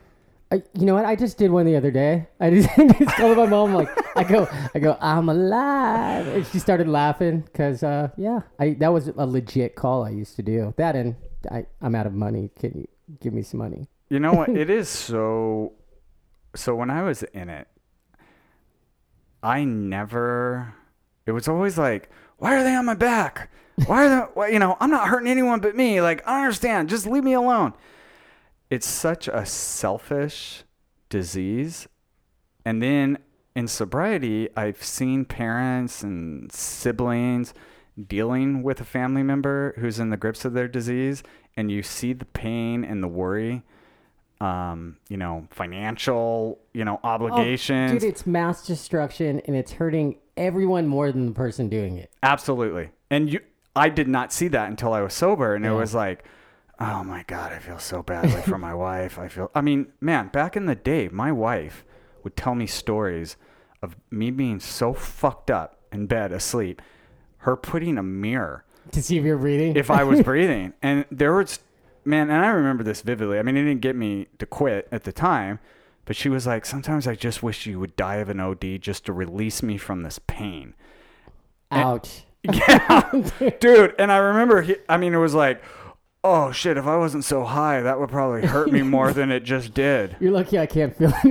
I, 0.52 0.62
you 0.74 0.84
know 0.86 0.94
what? 0.94 1.04
I 1.04 1.16
just 1.16 1.36
did 1.36 1.50
one 1.50 1.66
the 1.66 1.74
other 1.74 1.90
day. 1.90 2.28
I 2.38 2.50
just, 2.50 2.68
just 2.98 3.16
called 3.16 3.36
my 3.38 3.46
mom. 3.46 3.74
Like 3.74 3.88
I 4.16 4.22
go, 4.22 4.46
I 4.74 4.78
go, 4.78 4.96
I'm 5.00 5.28
alive, 5.28 6.28
and 6.28 6.46
she 6.46 6.60
started 6.60 6.86
laughing 6.86 7.40
because, 7.40 7.82
uh, 7.82 8.10
yeah, 8.16 8.40
I 8.60 8.74
that 8.74 8.92
was 8.92 9.08
a 9.08 9.26
legit 9.26 9.74
call 9.74 10.04
I 10.04 10.10
used 10.10 10.36
to 10.36 10.42
do. 10.42 10.72
That 10.76 10.94
and 10.94 11.16
I, 11.50 11.66
I'm 11.80 11.94
out 11.94 12.06
of 12.06 12.12
money. 12.12 12.50
Can 12.56 12.78
you 12.78 12.88
give 13.20 13.32
me 13.32 13.42
some 13.42 13.58
money. 13.58 13.88
You 14.08 14.20
know 14.20 14.32
what? 14.32 14.48
it 14.56 14.70
is 14.70 14.88
so. 14.88 15.72
So 16.54 16.74
when 16.74 16.90
I 16.90 17.02
was 17.02 17.22
in 17.22 17.48
it, 17.48 17.66
I 19.42 19.64
never. 19.64 20.74
It 21.26 21.32
was 21.32 21.48
always 21.48 21.78
like, 21.78 22.10
why 22.44 22.56
are 22.56 22.62
they 22.62 22.74
on 22.74 22.84
my 22.84 22.92
back? 22.92 23.50
Why 23.86 24.04
are 24.04 24.30
they? 24.36 24.52
You 24.52 24.58
know, 24.58 24.76
I'm 24.78 24.90
not 24.90 25.08
hurting 25.08 25.30
anyone 25.30 25.60
but 25.60 25.74
me. 25.74 26.02
Like 26.02 26.22
I 26.28 26.42
understand. 26.42 26.90
Just 26.90 27.06
leave 27.06 27.24
me 27.24 27.32
alone. 27.32 27.72
It's 28.68 28.86
such 28.86 29.28
a 29.28 29.46
selfish 29.46 30.64
disease, 31.08 31.88
and 32.62 32.82
then 32.82 33.16
in 33.56 33.66
sobriety, 33.66 34.50
I've 34.58 34.82
seen 34.82 35.24
parents 35.24 36.02
and 36.02 36.52
siblings 36.52 37.54
dealing 38.06 38.62
with 38.62 38.78
a 38.78 38.84
family 38.84 39.22
member 39.22 39.74
who's 39.78 39.98
in 39.98 40.10
the 40.10 40.18
grips 40.18 40.44
of 40.44 40.52
their 40.52 40.68
disease, 40.68 41.22
and 41.56 41.70
you 41.70 41.82
see 41.82 42.12
the 42.12 42.26
pain 42.26 42.84
and 42.84 43.02
the 43.02 43.08
worry 43.08 43.62
um, 44.40 44.96
you 45.08 45.16
know, 45.16 45.46
financial, 45.50 46.58
you 46.72 46.84
know, 46.84 47.00
obligations. 47.02 47.92
Oh, 47.92 47.98
dude, 47.98 48.08
it's 48.08 48.26
mass 48.26 48.66
destruction 48.66 49.40
and 49.46 49.56
it's 49.56 49.72
hurting 49.72 50.16
everyone 50.36 50.86
more 50.86 51.12
than 51.12 51.26
the 51.26 51.32
person 51.32 51.68
doing 51.68 51.96
it. 51.96 52.10
Absolutely. 52.22 52.90
And 53.10 53.32
you 53.32 53.40
I 53.76 53.88
did 53.88 54.06
not 54.06 54.32
see 54.32 54.48
that 54.48 54.68
until 54.68 54.92
I 54.92 55.00
was 55.00 55.14
sober 55.14 55.54
and 55.54 55.64
yeah. 55.64 55.72
it 55.72 55.74
was 55.74 55.94
like, 55.94 56.24
oh 56.78 57.02
my 57.04 57.24
god, 57.26 57.52
I 57.52 57.58
feel 57.58 57.78
so 57.78 58.02
badly 58.02 58.42
for 58.42 58.58
my 58.58 58.74
wife. 58.86 59.18
I 59.18 59.28
feel 59.28 59.50
I 59.54 59.60
mean, 59.60 59.92
man, 60.00 60.28
back 60.28 60.56
in 60.56 60.66
the 60.66 60.74
day, 60.74 61.08
my 61.08 61.32
wife 61.32 61.84
would 62.22 62.36
tell 62.36 62.54
me 62.54 62.66
stories 62.66 63.36
of 63.82 63.96
me 64.10 64.30
being 64.30 64.60
so 64.60 64.94
fucked 64.94 65.50
up 65.50 65.78
in 65.92 66.06
bed 66.06 66.32
asleep, 66.32 66.80
her 67.38 67.56
putting 67.56 67.98
a 67.98 68.02
mirror 68.02 68.64
to 68.92 69.02
see 69.02 69.18
if 69.18 69.24
you're 69.24 69.38
breathing. 69.38 69.76
If 69.76 69.90
I 69.90 70.04
was 70.04 70.22
breathing. 70.24 70.72
And 70.82 71.04
there 71.10 71.34
was 71.34 71.60
man, 72.04 72.30
and 72.30 72.44
I 72.44 72.48
remember 72.48 72.82
this 72.82 73.02
vividly. 73.02 73.38
I 73.38 73.42
mean, 73.42 73.56
it 73.56 73.64
didn't 73.64 73.80
get 73.80 73.96
me 73.96 74.28
to 74.38 74.46
quit 74.46 74.88
at 74.92 75.04
the 75.04 75.12
time, 75.12 75.58
but 76.04 76.16
she 76.16 76.28
was 76.28 76.46
like, 76.46 76.66
"Sometimes 76.66 77.06
I 77.06 77.14
just 77.14 77.42
wish 77.42 77.66
you 77.66 77.80
would 77.80 77.96
die 77.96 78.16
of 78.16 78.28
an 78.28 78.40
OD 78.40 78.78
just 78.80 79.06
to 79.06 79.12
release 79.12 79.62
me 79.62 79.76
from 79.78 80.02
this 80.02 80.18
pain." 80.18 80.74
Ouch. 81.70 82.24
And, 82.44 82.56
yeah, 82.68 83.20
dude. 83.60 83.94
And 83.98 84.12
I 84.12 84.18
remember, 84.18 84.62
he, 84.62 84.76
I 84.88 84.96
mean, 84.96 85.14
it 85.14 85.18
was 85.18 85.34
like, 85.34 85.62
"Oh 86.22 86.52
shit! 86.52 86.76
If 86.76 86.86
I 86.86 86.96
wasn't 86.96 87.24
so 87.24 87.44
high, 87.44 87.80
that 87.80 87.98
would 87.98 88.10
probably 88.10 88.46
hurt 88.46 88.70
me 88.70 88.82
more 88.82 89.12
than 89.12 89.30
it 89.30 89.44
just 89.44 89.74
did." 89.74 90.16
You're 90.20 90.32
lucky 90.32 90.58
I 90.58 90.66
can't 90.66 90.96
feel. 90.96 91.12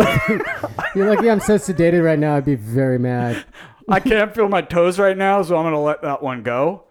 You're 0.96 1.14
lucky 1.14 1.30
I'm 1.30 1.40
so 1.40 1.58
sedated 1.58 2.04
right 2.04 2.20
now. 2.20 2.36
I'd 2.36 2.46
be 2.46 2.56
very 2.56 3.00
mad. 3.00 3.46
I 3.90 4.00
can't 4.00 4.34
feel 4.34 4.48
my 4.48 4.62
toes 4.62 4.98
right 4.98 5.18
now, 5.18 5.42
so 5.42 5.58
I'm 5.58 5.66
gonna 5.66 5.82
let 5.82 6.02
that 6.02 6.24
one 6.24 6.44
go. 6.44 6.86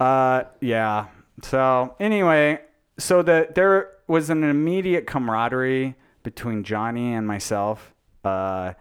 Uh, 0.00 0.44
yeah. 0.60 1.06
So 1.42 1.94
anyway, 2.00 2.60
so 2.98 3.22
that 3.22 3.54
there 3.54 3.90
was 4.06 4.30
an 4.30 4.44
immediate 4.44 5.06
camaraderie 5.06 5.94
between 6.22 6.64
Johnny 6.64 7.14
and 7.14 7.26
myself. 7.26 7.94
Because 8.22 8.74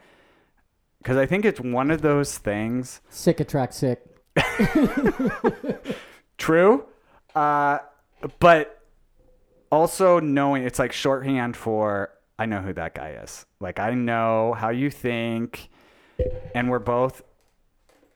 uh, 1.07 1.19
I 1.19 1.25
think 1.25 1.45
it's 1.45 1.59
one 1.59 1.91
of 1.91 2.01
those 2.01 2.37
things. 2.37 3.01
Sick 3.09 3.39
attract 3.39 3.73
sick. 3.73 4.03
True. 6.37 6.85
Uh, 7.35 7.79
but 8.39 8.81
also 9.71 10.19
knowing 10.19 10.63
it's 10.63 10.79
like 10.79 10.91
shorthand 10.91 11.55
for 11.55 12.11
I 12.39 12.45
know 12.45 12.61
who 12.61 12.73
that 12.73 12.93
guy 12.93 13.19
is. 13.23 13.45
Like 13.59 13.79
I 13.79 13.93
know 13.93 14.53
how 14.53 14.69
you 14.69 14.89
think, 14.89 15.69
and 16.53 16.69
we're 16.69 16.79
both 16.79 17.23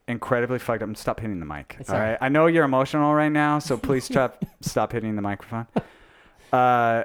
incredibly 0.07 0.59
fucked 0.59 0.83
up. 0.83 0.95
Stop 0.97 1.19
hitting 1.19 1.39
the 1.39 1.45
mic. 1.45 1.77
all 1.89 1.97
right. 1.97 2.17
I 2.21 2.29
know 2.29 2.47
you're 2.47 2.65
emotional 2.65 3.13
right 3.13 3.31
now, 3.31 3.59
so 3.59 3.77
please 3.77 4.03
stop 4.03 4.43
stop 4.61 4.91
hitting 4.91 5.15
the 5.15 5.21
microphone. 5.21 5.67
Uh, 6.51 7.03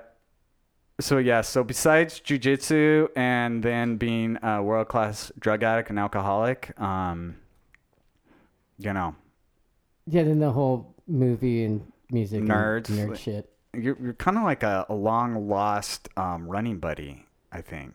so 1.01 1.19
yeah. 1.19 1.41
So 1.41 1.63
besides 1.65 2.21
jujitsu 2.21 3.09
and 3.17 3.63
then 3.63 3.97
being 3.97 4.39
a 4.43 4.63
world 4.63 4.89
class 4.89 5.31
drug 5.39 5.63
addict 5.63 5.91
and 5.91 5.99
alcoholic, 5.99 6.79
um, 6.81 7.37
you 8.79 8.93
know. 8.93 9.15
Yeah. 10.07 10.23
Then 10.25 10.39
the 10.39 10.53
whole 10.53 10.95
movie 11.07 11.65
and 11.65 11.93
music 12.11 12.43
nerds 12.43 12.87
nerd 12.87 13.17
shit. 13.19 13.51
You're 13.75 13.97
you're 14.01 14.15
kind 14.15 14.37
of 14.37 14.45
like 14.45 14.63
a, 14.63 14.87
a 14.89 14.95
long 14.95 15.49
lost 15.49 16.09
um, 16.17 16.49
running 16.49 16.79
buddy. 16.79 17.25
I 17.53 17.61
think. 17.61 17.95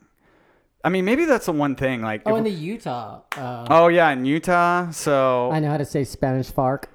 I 0.83 0.89
mean, 0.89 1.05
maybe 1.05 1.25
that's 1.25 1.45
the 1.45 1.51
one 1.51 1.75
thing. 1.75 2.01
Like, 2.01 2.23
oh, 2.25 2.35
in 2.35 2.43
the 2.43 2.49
Utah. 2.49 3.21
Uh, 3.35 3.67
oh 3.69 3.87
yeah, 3.87 4.09
in 4.11 4.25
Utah. 4.25 4.89
So 4.91 5.51
I 5.51 5.59
know 5.59 5.69
how 5.69 5.77
to 5.77 5.85
say 5.85 6.03
Spanish 6.03 6.51
FARC. 6.51 6.85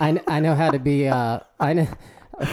I, 0.00 0.20
I 0.26 0.40
know 0.40 0.54
how 0.54 0.70
to 0.70 0.78
be. 0.78 1.08
Uh, 1.08 1.40
I 1.60 1.72
know. 1.72 1.88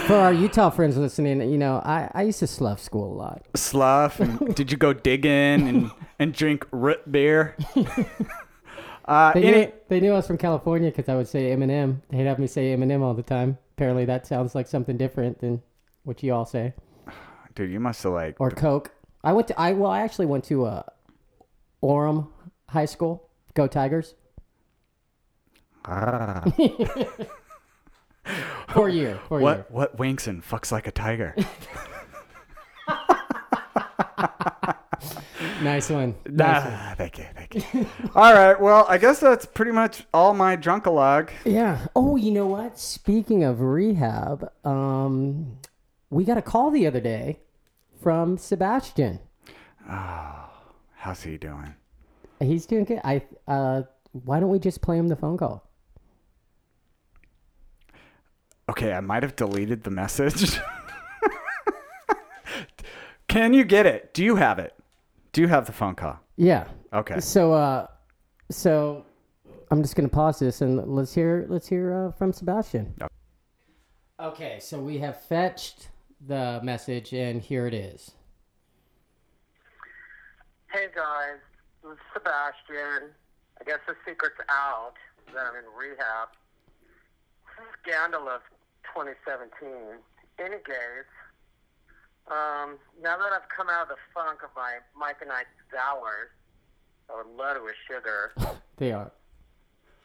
For 0.06 0.14
our 0.14 0.32
Utah 0.32 0.70
friends 0.70 0.96
listening, 0.96 1.40
you 1.50 1.58
know, 1.58 1.82
I, 1.84 2.08
I 2.14 2.22
used 2.22 2.38
to 2.38 2.46
slough 2.46 2.78
school 2.78 3.12
a 3.12 3.16
lot. 3.16 3.42
Slough? 3.56 4.20
Did 4.54 4.70
you 4.70 4.76
go 4.76 4.92
digging 4.92 5.66
and, 5.66 5.90
and 6.20 6.32
drink 6.32 6.64
root 6.70 7.10
beer? 7.10 7.56
Uh, 9.04 9.32
they, 9.32 9.40
knew, 9.40 9.72
they 9.88 10.00
knew 10.00 10.12
I 10.12 10.14
was 10.14 10.28
from 10.28 10.38
California 10.38 10.88
because 10.88 11.08
I 11.08 11.16
would 11.16 11.26
say 11.26 11.50
Eminem. 11.50 12.02
They'd 12.10 12.24
have 12.24 12.38
me 12.38 12.46
say 12.46 12.74
Eminem 12.74 13.02
all 13.02 13.14
the 13.14 13.22
time. 13.22 13.58
Apparently, 13.76 14.04
that 14.04 14.28
sounds 14.28 14.54
like 14.54 14.68
something 14.68 14.96
different 14.96 15.40
than 15.40 15.60
what 16.04 16.22
you 16.22 16.32
all 16.32 16.46
say. 16.46 16.72
Dude, 17.54 17.72
you 17.72 17.80
must 17.80 18.02
have 18.04 18.12
like 18.12 18.36
or 18.38 18.50
Coke. 18.50 18.92
I 19.24 19.32
went 19.32 19.48
to 19.48 19.60
I 19.60 19.72
well, 19.72 19.90
I 19.90 20.00
actually 20.00 20.26
went 20.26 20.44
to 20.44 20.66
uh, 20.66 20.82
Orem 21.82 22.28
High 22.68 22.86
School. 22.86 23.28
Go 23.54 23.66
Tigers. 23.66 24.14
Ah. 25.84 26.44
For 28.68 28.84
what 28.84 28.94
you. 28.94 29.64
what 29.68 29.98
winks 29.98 30.26
and 30.26 30.42
fucks 30.42 30.72
like 30.72 30.86
a 30.86 30.92
tiger? 30.92 31.34
nice 35.62 35.90
one. 35.90 36.14
Nice 36.26 36.62
ah, 36.64 36.86
one. 36.88 36.96
thank 36.96 37.18
you, 37.18 37.26
thank 37.34 37.54
you. 37.54 37.86
all 38.14 38.32
right, 38.32 38.58
well, 38.58 38.86
I 38.88 38.96
guess 38.96 39.18
that's 39.18 39.44
pretty 39.44 39.72
much 39.72 40.04
all 40.14 40.34
my 40.34 40.56
drunkalog. 40.56 41.30
Yeah. 41.44 41.86
Oh, 41.96 42.16
you 42.16 42.30
know 42.30 42.46
what? 42.46 42.78
Speaking 42.78 43.42
of 43.44 43.60
rehab, 43.60 44.50
um, 44.64 45.58
we 46.08 46.24
got 46.24 46.38
a 46.38 46.42
call 46.42 46.70
the 46.70 46.86
other 46.86 47.00
day 47.00 47.40
from 48.02 48.36
Sebastian. 48.36 49.20
Oh, 49.88 50.50
how's 50.96 51.22
he 51.22 51.38
doing? 51.38 51.74
He's 52.40 52.66
doing 52.66 52.84
good. 52.84 53.00
I 53.04 53.22
uh, 53.46 53.82
why 54.12 54.40
don't 54.40 54.50
we 54.50 54.58
just 54.58 54.82
play 54.82 54.98
him 54.98 55.08
the 55.08 55.16
phone 55.16 55.38
call? 55.38 55.68
Okay, 58.68 58.92
I 58.92 59.00
might 59.00 59.22
have 59.22 59.36
deleted 59.36 59.84
the 59.84 59.90
message. 59.90 60.58
Can 63.28 63.54
you 63.54 63.64
get 63.64 63.86
it? 63.86 64.12
Do 64.14 64.24
you 64.24 64.36
have 64.36 64.58
it? 64.58 64.74
Do 65.32 65.40
you 65.40 65.48
have 65.48 65.66
the 65.66 65.72
phone 65.72 65.94
call? 65.94 66.18
Yeah. 66.36 66.66
Okay. 66.92 67.20
So, 67.20 67.52
uh, 67.52 67.86
so 68.50 69.04
I'm 69.70 69.82
just 69.82 69.96
gonna 69.96 70.08
pause 70.08 70.38
this 70.38 70.60
and 70.60 70.76
let's 70.86 71.14
hear 71.14 71.46
let's 71.48 71.66
hear 71.66 71.94
uh, 71.94 72.12
from 72.12 72.32
Sebastian. 72.32 72.94
Okay, 74.20 74.58
so 74.60 74.78
we 74.78 74.98
have 74.98 75.20
fetched 75.22 75.88
the 76.26 76.60
message, 76.62 77.12
and 77.12 77.40
here 77.40 77.66
it 77.66 77.74
is. 77.74 78.12
Hey 80.72 80.86
guys, 80.94 81.40
this 81.82 81.92
is 81.92 81.98
Sebastian. 82.14 83.10
I 83.60 83.64
guess 83.64 83.78
the 83.86 83.94
secret's 84.06 84.40
out 84.48 84.94
that 85.34 85.44
I'm 85.46 85.56
in 85.56 85.64
rehab 85.76 86.28
scandal 87.82 88.28
of 88.28 88.40
2017. 88.94 90.00
Any 90.38 90.56
case, 90.64 91.12
um, 92.30 92.78
now 93.02 93.18
that 93.18 93.32
I've 93.32 93.48
come 93.54 93.68
out 93.68 93.82
of 93.82 93.88
the 93.88 94.00
funk 94.14 94.40
of 94.42 94.50
my 94.56 94.78
Mike 94.96 95.18
and 95.20 95.30
Ike 95.30 95.46
sours, 95.70 96.30
or 97.08 97.26
loaded 97.36 97.62
with 97.62 97.74
sugar. 97.86 98.32
they 98.76 98.92
are. 98.92 99.10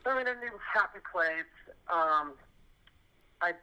I'm 0.05 0.17
in 0.19 0.27
a 0.27 0.35
new 0.35 0.55
happy 0.73 0.99
place. 1.11 1.51
Um, 1.91 2.33
I 3.41 3.53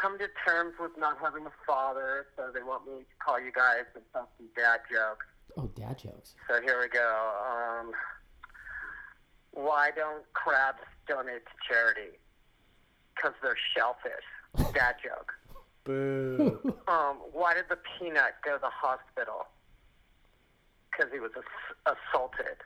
come 0.00 0.18
to 0.18 0.28
terms 0.46 0.74
with 0.78 0.92
not 0.98 1.18
having 1.20 1.46
a 1.46 1.52
father, 1.66 2.26
so 2.36 2.50
they 2.54 2.62
want 2.62 2.86
me 2.86 3.00
to 3.00 3.16
call 3.24 3.40
you 3.40 3.50
guys 3.52 3.84
and 3.94 4.04
tell 4.12 4.28
some 4.36 4.46
dad 4.56 4.80
jokes. 4.90 5.26
Oh, 5.56 5.68
dad 5.74 5.98
jokes. 5.98 6.34
So 6.48 6.60
here 6.62 6.78
we 6.80 6.88
go. 6.88 7.32
Um, 7.50 7.92
why 9.52 9.90
don't 9.96 10.24
crabs 10.34 10.78
donate 11.08 11.44
to 11.46 11.52
charity? 11.68 12.18
because 13.14 13.32
they're 13.42 13.56
shellfish. 13.74 14.72
Dad 14.74 14.96
joke. 15.04 15.32
Boo. 15.84 16.60
Um, 16.88 17.16
why 17.32 17.54
did 17.54 17.64
the 17.68 17.78
peanut 17.98 18.34
go 18.44 18.52
to 18.54 18.60
the 18.60 18.70
hospital? 18.70 19.46
Because 20.92 21.10
he 21.12 21.18
was 21.18 21.30
ass- 21.36 21.96
assaulted. 22.12 22.58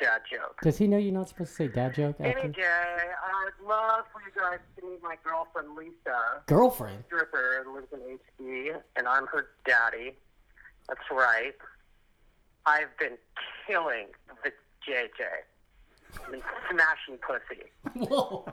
Dad 0.00 0.22
joke. 0.30 0.56
Does 0.62 0.78
he 0.78 0.88
know 0.88 0.96
you're 0.96 1.12
not 1.12 1.28
supposed 1.28 1.50
to 1.50 1.56
say 1.56 1.68
dad 1.68 1.94
joke? 1.94 2.16
After? 2.20 2.38
Any 2.38 2.52
day, 2.52 2.62
I'd 2.64 3.66
love 3.66 4.04
for 4.12 4.22
you 4.22 4.32
guys 4.34 4.58
to 4.78 4.86
meet 4.86 5.02
my 5.02 5.16
girlfriend 5.22 5.76
Lisa. 5.76 6.42
Girlfriend? 6.46 7.04
Stripper 7.06 7.66
lives 7.72 7.88
in 7.92 8.18
HB, 8.46 8.80
and 8.96 9.06
I'm 9.06 9.26
her 9.26 9.48
daddy. 9.66 10.16
That's 10.88 11.00
right. 11.10 11.54
I've 12.64 12.96
been 12.98 13.18
killing 13.66 14.06
the 14.42 14.50
JJ. 14.88 15.20
I've 16.24 16.30
been 16.30 16.42
smashing 16.70 17.18
pussy. 17.18 18.08
Whoa. 18.08 18.46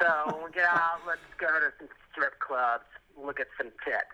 So 0.00 0.08
when 0.26 0.44
we 0.44 0.50
get 0.52 0.68
out, 0.68 1.00
let's 1.06 1.20
go 1.38 1.46
to 1.48 1.72
some 1.78 1.88
strip 2.12 2.38
clubs. 2.38 2.84
look 3.18 3.40
at 3.40 3.48
some 3.58 3.70
tits. 3.84 4.04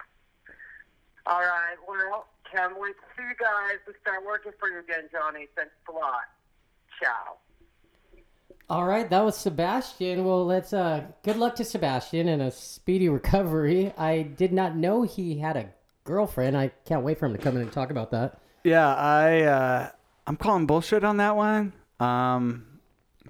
All 1.27 1.41
right. 1.41 1.77
Well, 1.87 2.27
can't 2.51 2.79
wait 2.81 2.95
to 2.97 3.07
see 3.17 3.29
you 3.29 3.35
guys 3.39 3.79
and 3.87 3.95
start 4.01 4.25
working 4.25 4.53
for 4.59 4.69
you 4.69 4.81
again, 4.81 5.09
Johnny. 5.13 5.49
Thanks 5.57 5.75
a 5.89 5.93
lot. 5.93 6.25
Ciao. 7.01 7.37
All 8.71 8.85
right, 8.87 9.09
that 9.09 9.25
was 9.25 9.37
Sebastian. 9.37 10.25
Well, 10.25 10.45
let's 10.45 10.73
uh 10.73 11.05
good 11.23 11.37
luck 11.37 11.57
to 11.57 11.65
Sebastian 11.65 12.29
and 12.29 12.43
a 12.43 12.51
speedy 12.51 13.09
recovery. 13.09 13.93
I 13.97 14.23
did 14.23 14.53
not 14.53 14.77
know 14.77 15.03
he 15.03 15.39
had 15.39 15.57
a 15.57 15.71
girlfriend. 16.05 16.57
I 16.57 16.73
can't 16.85 17.03
wait 17.03 17.19
for 17.19 17.27
him 17.27 17.33
to 17.33 17.39
come 17.39 17.57
in 17.57 17.63
and 17.63 17.73
talk 17.73 17.91
about 17.91 18.11
that. 18.11 18.41
Yeah, 18.65 18.95
I 18.95 19.43
uh, 19.43 19.91
I'm 20.27 20.37
calling 20.37 20.67
bullshit 20.67 21.03
on 21.05 21.17
that 21.17 21.35
one. 21.37 21.73
Um, 21.99 22.67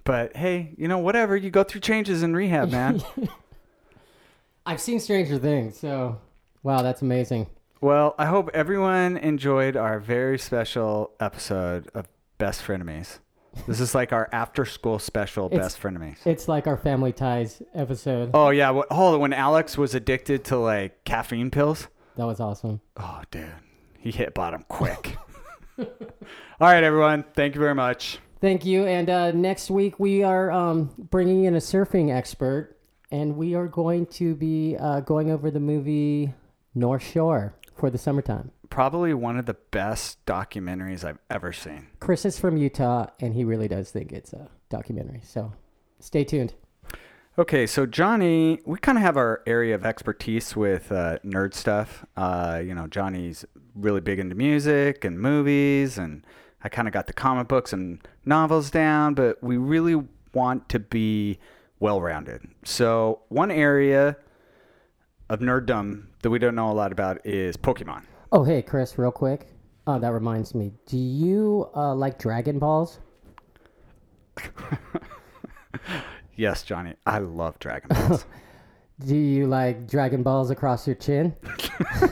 but 0.05 0.37
hey, 0.37 0.75
you 0.77 0.89
know 0.89 0.99
whatever. 0.99 1.37
You 1.37 1.51
go 1.51 1.63
through 1.63 1.83
changes 1.83 2.23
in 2.25 2.35
rehab, 2.35 2.71
man. 2.71 3.01
I've 4.67 4.81
seen 4.81 4.99
Stranger 5.01 5.39
Things, 5.39 5.79
so 5.79 6.21
wow, 6.63 6.83
that's 6.83 7.01
amazing. 7.03 7.47
well, 7.81 8.15
I 8.19 8.27
hope 8.27 8.51
everyone 8.53 9.17
enjoyed 9.17 9.77
our 9.77 10.01
very 10.01 10.39
special 10.39 11.13
episode 11.21 11.89
of 11.95 12.09
Best 12.39 12.63
Frenemies. 12.63 13.19
This 13.67 13.81
is 13.81 13.95
like 13.95 14.13
our 14.13 14.29
after 14.33 14.65
school 14.65 14.99
special 14.99 15.47
It's- 15.47 15.61
Best 15.61 15.81
Frenemies. 15.83 16.19
It's 16.27 16.49
like 16.49 16.67
our 16.67 16.77
Family 16.77 17.13
Ties 17.13 17.63
episode. 17.75 18.31
Oh 18.35 18.51
yeah, 18.51 18.83
oh 18.91 19.19
when 19.19 19.33
Alex 19.33 19.77
was 19.77 19.95
addicted 19.95 20.45
to 20.45 20.57
like 20.59 21.05
caffeine 21.05 21.51
pills. 21.51 21.89
That 22.17 22.27
was 22.27 22.41
awesome. 22.41 22.81
Oh 22.97 23.23
dude, 23.31 23.53
he 23.99 24.11
hit 24.11 24.35
bottom 24.35 24.65
quick. 24.69 25.17
All 25.79 25.87
right, 26.61 26.83
everyone. 26.83 27.25
Thank 27.35 27.55
you 27.55 27.61
very 27.61 27.75
much. 27.75 28.19
Thank 28.41 28.65
you. 28.65 28.85
And 28.87 29.09
uh, 29.11 29.33
next 29.33 29.71
week 29.71 29.99
we 29.99 30.23
are 30.23 30.51
um, 30.51 30.91
bringing 31.11 31.45
in 31.45 31.55
a 31.55 31.59
surfing 31.59 32.15
expert, 32.15 32.77
and 33.11 33.37
we 33.37 33.55
are 33.55 33.67
going 33.67 34.07
to 34.07 34.35
be 34.35 34.77
uh, 34.79 35.01
going 35.01 35.31
over 35.31 35.51
the 35.51 35.61
movie 35.61 36.33
North 36.75 37.03
Shore 37.05 37.55
for 37.77 37.91
the 37.91 37.99
summertime. 37.99 38.51
Probably 38.71 39.15
one 39.15 39.39
of 39.39 39.47
the 39.47 39.57
best 39.71 40.25
documentaries 40.27 41.05
I've 41.05 41.19
ever 41.31 41.53
seen. 41.53 41.89
Chris 42.01 42.25
is 42.25 42.39
from 42.39 42.57
Utah, 42.57 43.07
and 43.21 43.35
he 43.35 43.45
really 43.45 43.69
does 43.69 43.91
think 43.91 44.13
it's 44.13 44.33
a 44.33 44.49
documentary. 44.69 45.23
So 45.25 45.53
stay 46.01 46.25
tuned. 46.25 46.55
Okay, 47.39 47.69
so 47.69 47.87
Johnny, 47.87 48.61
we 48.67 48.79
kind 48.79 48.99
of 48.99 49.03
have 49.03 49.17
our 49.17 49.43
area 49.47 49.75
of 49.75 49.87
expertise 49.87 50.57
with 50.57 50.91
uh, 50.91 51.21
nerd 51.25 51.55
stuff. 51.55 52.05
Uh, 52.17 52.61
you 52.65 52.75
know, 52.75 52.89
Johnny's 52.89 53.45
really 53.77 54.01
big 54.01 54.19
into 54.19 54.35
music 54.35 55.05
and 55.05 55.21
movies, 55.21 55.99
and 55.99 56.27
I 56.65 56.69
kind 56.69 56.89
of 56.89 56.95
got 56.95 57.07
the 57.07 57.13
comic 57.13 57.47
books 57.47 57.73
and 57.73 58.01
novels 58.25 58.73
down, 58.73 59.15
but 59.15 59.41
we 59.41 59.57
really 59.57 60.03
want 60.35 60.69
to 60.71 60.81
be 60.81 61.39
well 61.79 62.01
rounded. 62.01 62.43
So, 62.65 63.21
one 63.29 63.53
area 63.53 64.17
of 65.29 65.39
nerddom 65.39 66.07
that 66.23 66.31
we 66.31 66.41
don't 66.41 66.57
know 66.57 66.71
a 66.71 66.75
lot 66.75 66.91
about 66.91 67.25
is 67.25 67.57
Pokemon. 67.57 68.03
Oh, 68.31 68.45
hey, 68.45 68.63
Chris, 68.63 68.99
real 68.99 69.11
quick. 69.11 69.47
Uh, 69.87 69.99
that 69.99 70.13
reminds 70.13 70.55
me. 70.55 70.73
Do 70.87 70.99
you 70.99 71.71
uh, 71.75 71.95
like 71.95 72.19
Dragon 72.19 72.59
Balls? 72.59 73.01
Yes, 76.39 76.63
Johnny, 76.63 76.95
I 77.05 77.19
love 77.19 77.59
Dragon 77.59 77.89
Balls. 78.09 78.25
Do 79.05 79.17
you 79.17 79.49
like 79.49 79.89
Dragon 79.89 80.23
Balls 80.23 80.51
across 80.51 80.87
your 80.87 80.95
chin? 80.95 81.35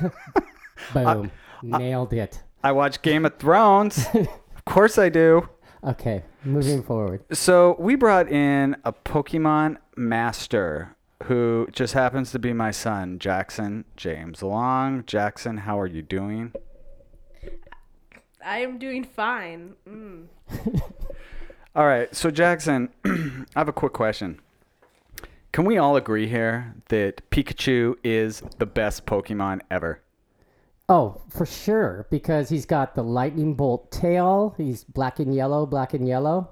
Boom. 0.93 1.31
Nailed 1.63 2.13
it. 2.13 2.43
I 2.65 2.73
watch 2.73 3.03
Game 3.03 3.25
of 3.25 3.39
Thrones. 3.39 4.05
of 4.15 4.65
course 4.65 4.99
I 4.99 5.11
do. 5.11 5.49
Okay, 5.85 6.25
moving 6.45 6.83
forward. 6.83 7.23
So 7.33 7.77
we 7.79 7.95
brought 7.95 8.29
in 8.29 8.75
a 8.85 8.93
Pokemon 8.93 9.77
master 9.97 10.97
who 11.27 11.67
just 11.73 11.95
happens 11.95 12.31
to 12.31 12.39
be 12.39 12.53
my 12.53 12.71
son, 12.71 13.19
Jackson 13.19 13.85
James 13.97 14.43
Long. 14.43 15.05
Jackson, 15.07 15.59
how 15.59 15.79
are 15.79 15.87
you 15.87 16.01
doing? 16.01 16.53
I 18.45 18.61
am 18.61 18.79
doing 18.79 19.03
fine. 19.03 19.75
Mm. 19.89 20.27
All 21.75 21.87
right, 21.87 22.15
so 22.15 22.31
Jackson, 22.31 22.91
I 23.05 23.45
have 23.59 23.69
a 23.69 23.73
quick 23.73 23.93
question. 23.93 24.41
Can 25.51 25.65
we 25.65 25.79
all 25.79 25.97
agree 25.97 26.29
here 26.29 26.75
that 26.89 27.29
Pikachu 27.31 27.97
is 28.05 28.43
the 28.59 28.67
best 28.67 29.05
Pokemon 29.05 29.61
ever? 29.71 30.03
Oh, 30.89 31.23
for 31.31 31.45
sure, 31.45 32.07
because 32.11 32.49
he's 32.49 32.67
got 32.67 32.95
the 32.95 33.03
lightning 33.03 33.55
bolt 33.55 33.91
tail. 33.91 34.55
He's 34.57 34.85
black 34.85 35.19
and 35.19 35.35
yellow, 35.35 35.67
black 35.67 35.93
and 35.93 36.07
yellow. 36.07 36.51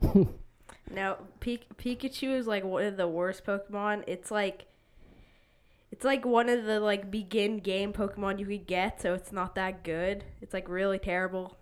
Now, 0.90 1.18
Pik- 1.40 1.76
Pikachu 1.76 2.36
is 2.36 2.46
like 2.46 2.64
one 2.64 2.84
of 2.84 2.96
the 2.96 3.08
worst 3.08 3.44
Pokemon. 3.44 4.04
It's 4.06 4.30
like 4.30 4.66
it's 5.90 6.04
like 6.04 6.24
one 6.24 6.48
of 6.48 6.64
the 6.64 6.80
like 6.80 7.10
begin 7.10 7.58
game 7.58 7.92
Pokemon 7.92 8.38
you 8.38 8.46
could 8.46 8.66
get, 8.66 9.00
so 9.00 9.14
it's 9.14 9.32
not 9.32 9.54
that 9.54 9.82
good. 9.84 10.24
It's 10.40 10.54
like 10.54 10.68
really 10.68 10.98
terrible. 10.98 11.56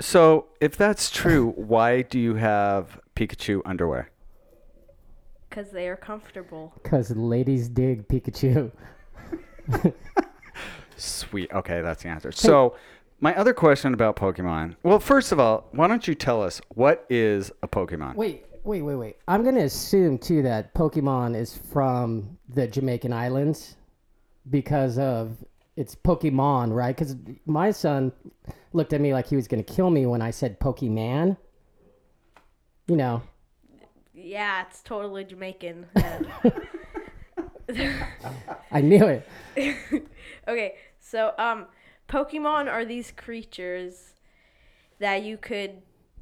So, 0.00 0.46
if 0.60 0.76
that's 0.76 1.10
true, 1.10 1.50
why 1.56 2.02
do 2.02 2.18
you 2.18 2.36
have 2.36 3.00
Pikachu 3.16 3.62
underwear? 3.64 4.10
Cause 5.50 5.70
they 5.70 5.88
are 5.88 5.96
comfortable. 5.96 6.72
Because 6.82 7.10
ladies 7.10 7.68
dig 7.68 8.06
Pikachu. 8.06 8.70
Sweet. 10.96 11.52
Okay, 11.52 11.82
that's 11.82 12.04
the 12.04 12.08
answer. 12.08 12.30
So, 12.30 12.76
my 13.22 13.34
other 13.36 13.54
question 13.54 13.94
about 13.94 14.16
Pokemon. 14.16 14.74
Well, 14.82 14.98
first 14.98 15.30
of 15.30 15.38
all, 15.38 15.68
why 15.70 15.86
don't 15.86 16.06
you 16.08 16.14
tell 16.14 16.42
us 16.42 16.60
what 16.70 17.06
is 17.08 17.52
a 17.62 17.68
Pokemon? 17.68 18.16
Wait, 18.16 18.44
wait, 18.64 18.82
wait, 18.82 18.96
wait. 18.96 19.16
I'm 19.28 19.44
going 19.44 19.54
to 19.54 19.62
assume, 19.62 20.18
too, 20.18 20.42
that 20.42 20.74
Pokemon 20.74 21.36
is 21.36 21.56
from 21.56 22.36
the 22.48 22.66
Jamaican 22.66 23.12
Islands 23.12 23.76
because 24.50 24.98
of 24.98 25.36
it's 25.76 25.94
Pokemon, 25.94 26.74
right? 26.74 26.96
Because 26.96 27.14
my 27.46 27.70
son 27.70 28.10
looked 28.72 28.92
at 28.92 29.00
me 29.00 29.12
like 29.12 29.28
he 29.28 29.36
was 29.36 29.46
going 29.46 29.62
to 29.62 29.72
kill 29.72 29.90
me 29.90 30.04
when 30.04 30.20
I 30.20 30.32
said 30.32 30.58
Pokemon. 30.58 31.36
You 32.88 32.96
know, 32.96 33.22
Yeah, 34.12 34.64
it's 34.66 34.82
totally 34.82 35.22
Jamaican. 35.22 35.86
I 38.72 38.80
knew 38.80 39.06
it. 39.06 39.28
okay, 40.48 40.74
so 40.98 41.32
um, 41.38 41.66
Pokemon 42.12 42.70
are 42.70 42.84
these 42.84 43.10
creatures 43.10 44.12
that 44.98 45.22
you 45.22 45.38
could 45.38 45.80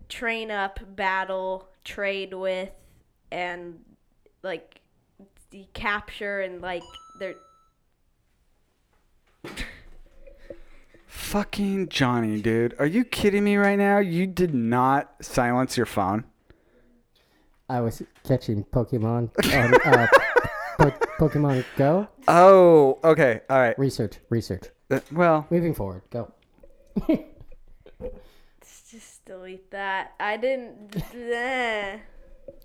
train 0.09 0.49
up, 0.49 0.79
battle, 0.95 1.69
trade 1.83 2.33
with, 2.33 2.71
and 3.33 3.81
like 4.45 4.81
de- 5.51 5.69
capture 5.75 6.43
and 6.43 6.63
like 6.63 6.85
they're 7.19 7.35
Fucking 11.09 11.89
Johnny, 11.89 12.41
dude. 12.41 12.77
Are 12.79 12.87
you 12.87 13.05
kidding 13.05 13.43
me 13.43 13.57
right 13.57 13.77
now? 13.77 13.99
You 13.99 14.29
did 14.29 14.55
not 14.55 15.13
silence 15.21 15.77
your 15.77 15.87
phone. 15.87 16.25
I 17.69 17.81
was 17.81 18.03
catching 18.25 18.63
Pokemon 18.63 19.31
on 19.55 19.75
uh, 19.75 20.07
po- 20.79 21.07
Pokemon 21.29 21.65
Go. 21.77 22.07
Oh, 22.29 23.01
okay. 23.03 23.41
All 23.51 23.59
right. 23.59 23.77
Research, 23.77 24.19
research. 24.29 24.65
Uh, 24.91 25.01
well, 25.13 25.47
Moving 25.51 25.75
forward, 25.75 26.03
go. 26.11 26.33
just 28.91 29.25
delete 29.25 29.71
that. 29.71 30.15
I 30.19 30.37
didn't. 30.37 30.97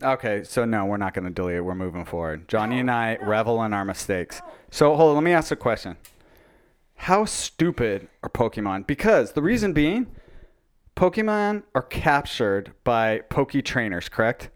okay. 0.01 0.43
So, 0.43 0.65
no, 0.65 0.85
we're 0.85 0.97
not 0.97 1.13
going 1.13 1.25
to 1.25 1.31
delete 1.31 1.57
it. 1.57 1.61
We're 1.61 1.75
moving 1.75 2.05
forward. 2.05 2.47
Johnny 2.47 2.79
and 2.79 2.89
I 2.89 3.17
revel 3.21 3.61
in 3.63 3.73
our 3.73 3.85
mistakes. 3.85 4.41
So, 4.71 4.95
hold 4.95 5.09
on. 5.09 5.15
Let 5.15 5.23
me 5.23 5.33
ask 5.33 5.51
a 5.51 5.55
question. 5.55 5.97
How 6.95 7.25
stupid 7.25 8.07
are 8.23 8.29
Pokemon? 8.29 8.87
Because 8.87 9.33
the 9.33 9.41
reason 9.41 9.73
being, 9.73 10.07
Pokemon 10.95 11.63
are 11.75 11.83
captured 11.83 12.71
by 12.83 13.19
Poke 13.29 13.51
trainers, 13.63 14.09
correct? 14.09 14.49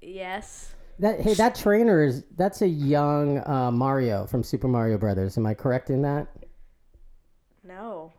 yes. 0.00 0.74
That 1.00 1.20
hey, 1.20 1.34
that 1.34 1.54
trainer 1.54 2.02
is 2.02 2.24
that's 2.36 2.60
a 2.60 2.66
young 2.66 3.38
uh, 3.46 3.70
Mario 3.70 4.26
from 4.26 4.42
Super 4.42 4.66
Mario 4.66 4.98
Brothers. 4.98 5.38
Am 5.38 5.46
I 5.46 5.54
correct 5.54 5.90
in 5.90 6.02
that? 6.02 6.26
No. 7.68 8.12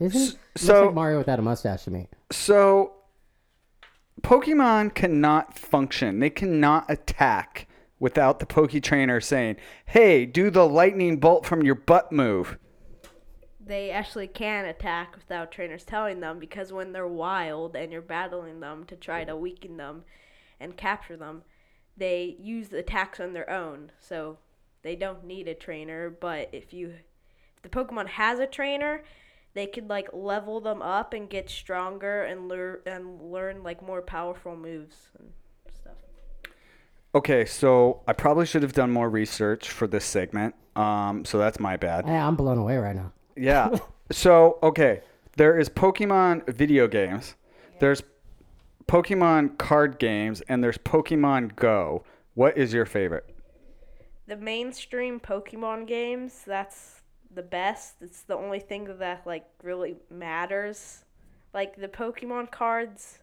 Isn't 0.00 0.20
Looks 0.20 0.38
so- 0.56 0.86
like 0.86 0.94
Mario 0.94 1.18
without 1.18 1.40
a 1.40 1.42
mustache 1.42 1.84
to 1.84 1.90
me? 1.90 2.08
So, 2.30 2.92
Pokemon 4.22 4.94
cannot 4.94 5.58
function. 5.58 6.20
They 6.20 6.30
cannot 6.30 6.88
attack 6.88 7.66
without 7.98 8.38
the 8.38 8.46
Poke 8.46 8.80
trainer 8.80 9.20
saying, 9.20 9.56
"Hey, 9.86 10.24
do 10.24 10.50
the 10.50 10.68
lightning 10.68 11.18
bolt 11.18 11.44
from 11.44 11.62
your 11.62 11.74
butt 11.74 12.12
move." 12.12 12.58
They 13.60 13.90
actually 13.90 14.28
can 14.28 14.64
attack 14.64 15.16
without 15.16 15.50
trainers 15.50 15.84
telling 15.84 16.20
them 16.20 16.38
because 16.38 16.72
when 16.72 16.92
they're 16.92 17.06
wild 17.06 17.76
and 17.76 17.92
you're 17.92 18.00
battling 18.00 18.60
them 18.60 18.84
to 18.86 18.96
try 18.96 19.24
to 19.24 19.36
weaken 19.36 19.76
them 19.76 20.04
and 20.60 20.76
capture 20.76 21.16
them, 21.16 21.42
they 21.96 22.36
use 22.38 22.68
the 22.68 22.78
attacks 22.78 23.20
on 23.20 23.32
their 23.34 23.50
own. 23.50 23.90
So 24.00 24.38
they 24.82 24.96
don't 24.96 25.24
need 25.24 25.48
a 25.48 25.54
trainer, 25.54 26.08
but 26.08 26.48
if 26.52 26.72
you 26.72 26.88
if 26.90 27.07
the 27.62 27.68
Pokemon 27.68 28.08
has 28.08 28.38
a 28.38 28.46
trainer, 28.46 29.02
they 29.54 29.66
could 29.66 29.88
like 29.88 30.08
level 30.12 30.60
them 30.60 30.82
up 30.82 31.12
and 31.12 31.28
get 31.28 31.50
stronger 31.50 32.22
and 32.22 32.48
learn 32.48 32.78
and 32.86 33.32
learn 33.32 33.62
like 33.62 33.82
more 33.82 34.02
powerful 34.02 34.56
moves 34.56 34.96
and 35.18 35.32
stuff. 35.74 35.96
Okay, 37.14 37.44
so 37.44 38.02
I 38.06 38.12
probably 38.12 38.46
should 38.46 38.62
have 38.62 38.72
done 38.72 38.90
more 38.90 39.08
research 39.08 39.70
for 39.70 39.86
this 39.86 40.04
segment. 40.04 40.54
Um, 40.76 41.24
so 41.24 41.38
that's 41.38 41.58
my 41.58 41.76
bad. 41.76 42.06
Hey, 42.06 42.16
I'm 42.16 42.36
blown 42.36 42.58
away 42.58 42.76
right 42.76 42.94
now. 42.94 43.12
Yeah. 43.36 43.78
so 44.12 44.58
okay, 44.62 45.00
there 45.36 45.58
is 45.58 45.68
Pokemon 45.68 46.48
video 46.54 46.86
games. 46.86 47.34
There's 47.80 48.02
Pokemon 48.86 49.58
card 49.58 49.98
games, 49.98 50.40
and 50.42 50.64
there's 50.64 50.78
Pokemon 50.78 51.56
Go. 51.56 52.04
What 52.34 52.56
is 52.56 52.72
your 52.72 52.86
favorite? 52.86 53.28
The 54.26 54.36
mainstream 54.36 55.20
Pokemon 55.20 55.86
games, 55.86 56.42
that's 56.46 56.97
the 57.34 57.42
best. 57.42 57.96
It's 58.00 58.22
the 58.22 58.36
only 58.36 58.60
thing 58.60 58.88
that 58.98 59.22
like 59.26 59.46
really 59.62 59.96
matters. 60.10 61.04
Like 61.54 61.76
the 61.76 61.88
Pokemon 61.88 62.50
cards, 62.50 63.20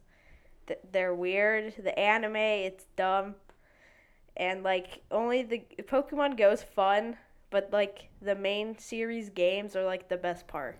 th- 0.67 0.79
they're 0.91 1.15
weird. 1.15 1.73
The 1.77 1.97
anime, 1.97 2.35
it's 2.35 2.85
dumb. 2.95 3.35
And 4.37 4.63
like 4.63 5.01
only 5.11 5.43
the 5.43 5.63
Pokemon 5.83 6.37
Go's 6.37 6.63
fun, 6.63 7.17
but 7.49 7.69
like 7.71 8.09
the 8.21 8.35
main 8.35 8.77
series 8.77 9.29
games 9.29 9.75
are 9.75 9.85
like 9.85 10.09
the 10.09 10.17
best 10.17 10.47
part. 10.47 10.77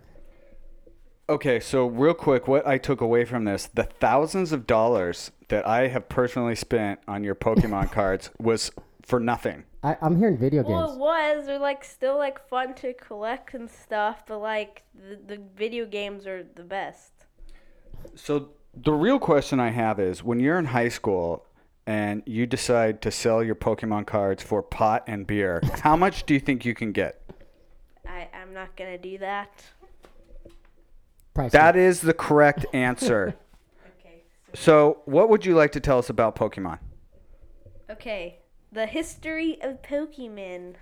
Okay, 1.28 1.58
so 1.58 1.86
real 1.86 2.14
quick, 2.14 2.46
what 2.46 2.64
I 2.66 2.78
took 2.78 3.00
away 3.00 3.24
from 3.24 3.44
this, 3.44 3.66
the 3.66 3.82
thousands 3.82 4.52
of 4.52 4.64
dollars 4.64 5.32
that 5.48 5.66
I 5.66 5.88
have 5.88 6.08
personally 6.08 6.54
spent 6.54 7.00
on 7.08 7.24
your 7.24 7.34
Pokemon 7.34 7.90
cards 7.92 8.30
was 8.38 8.70
for 9.02 9.18
nothing. 9.18 9.64
I, 9.86 9.96
I'm 10.02 10.16
hearing 10.16 10.36
video 10.36 10.64
games. 10.64 10.72
Well, 10.72 10.92
it 10.94 10.98
was. 10.98 11.46
They're 11.46 11.60
like 11.60 11.84
still 11.84 12.18
like 12.18 12.44
fun 12.48 12.74
to 12.74 12.92
collect 12.94 13.54
and 13.54 13.70
stuff, 13.70 14.24
but 14.26 14.38
like 14.38 14.82
the, 14.92 15.36
the 15.36 15.42
video 15.56 15.86
games 15.86 16.26
are 16.26 16.42
the 16.42 16.64
best. 16.64 17.12
So 18.16 18.48
the 18.74 18.92
real 18.92 19.20
question 19.20 19.60
I 19.60 19.70
have 19.70 20.00
is 20.00 20.24
when 20.24 20.40
you're 20.40 20.58
in 20.58 20.64
high 20.64 20.88
school 20.88 21.46
and 21.86 22.24
you 22.26 22.46
decide 22.46 23.00
to 23.02 23.12
sell 23.12 23.44
your 23.44 23.54
Pokemon 23.54 24.06
cards 24.06 24.42
for 24.42 24.60
pot 24.60 25.04
and 25.06 25.24
beer, 25.24 25.62
how 25.82 25.94
much 25.94 26.26
do 26.26 26.34
you 26.34 26.40
think 26.40 26.64
you 26.64 26.74
can 26.74 26.90
get? 26.90 27.22
I 28.08 28.26
I'm 28.34 28.52
not 28.52 28.74
gonna 28.74 28.98
do 28.98 29.18
that. 29.18 29.62
Price 31.32 31.52
That 31.52 31.76
is 31.76 32.00
the 32.00 32.14
correct 32.14 32.66
answer. 32.72 33.36
Okay. 34.00 34.22
so, 34.52 34.98
what 35.04 35.28
would 35.28 35.46
you 35.46 35.54
like 35.54 35.72
to 35.72 35.80
tell 35.80 35.98
us 35.98 36.10
about 36.10 36.34
Pokemon? 36.34 36.78
Okay. 37.88 38.38
The 38.76 38.84
history 38.84 39.56
of 39.62 39.80
Pokemon. 39.80 40.74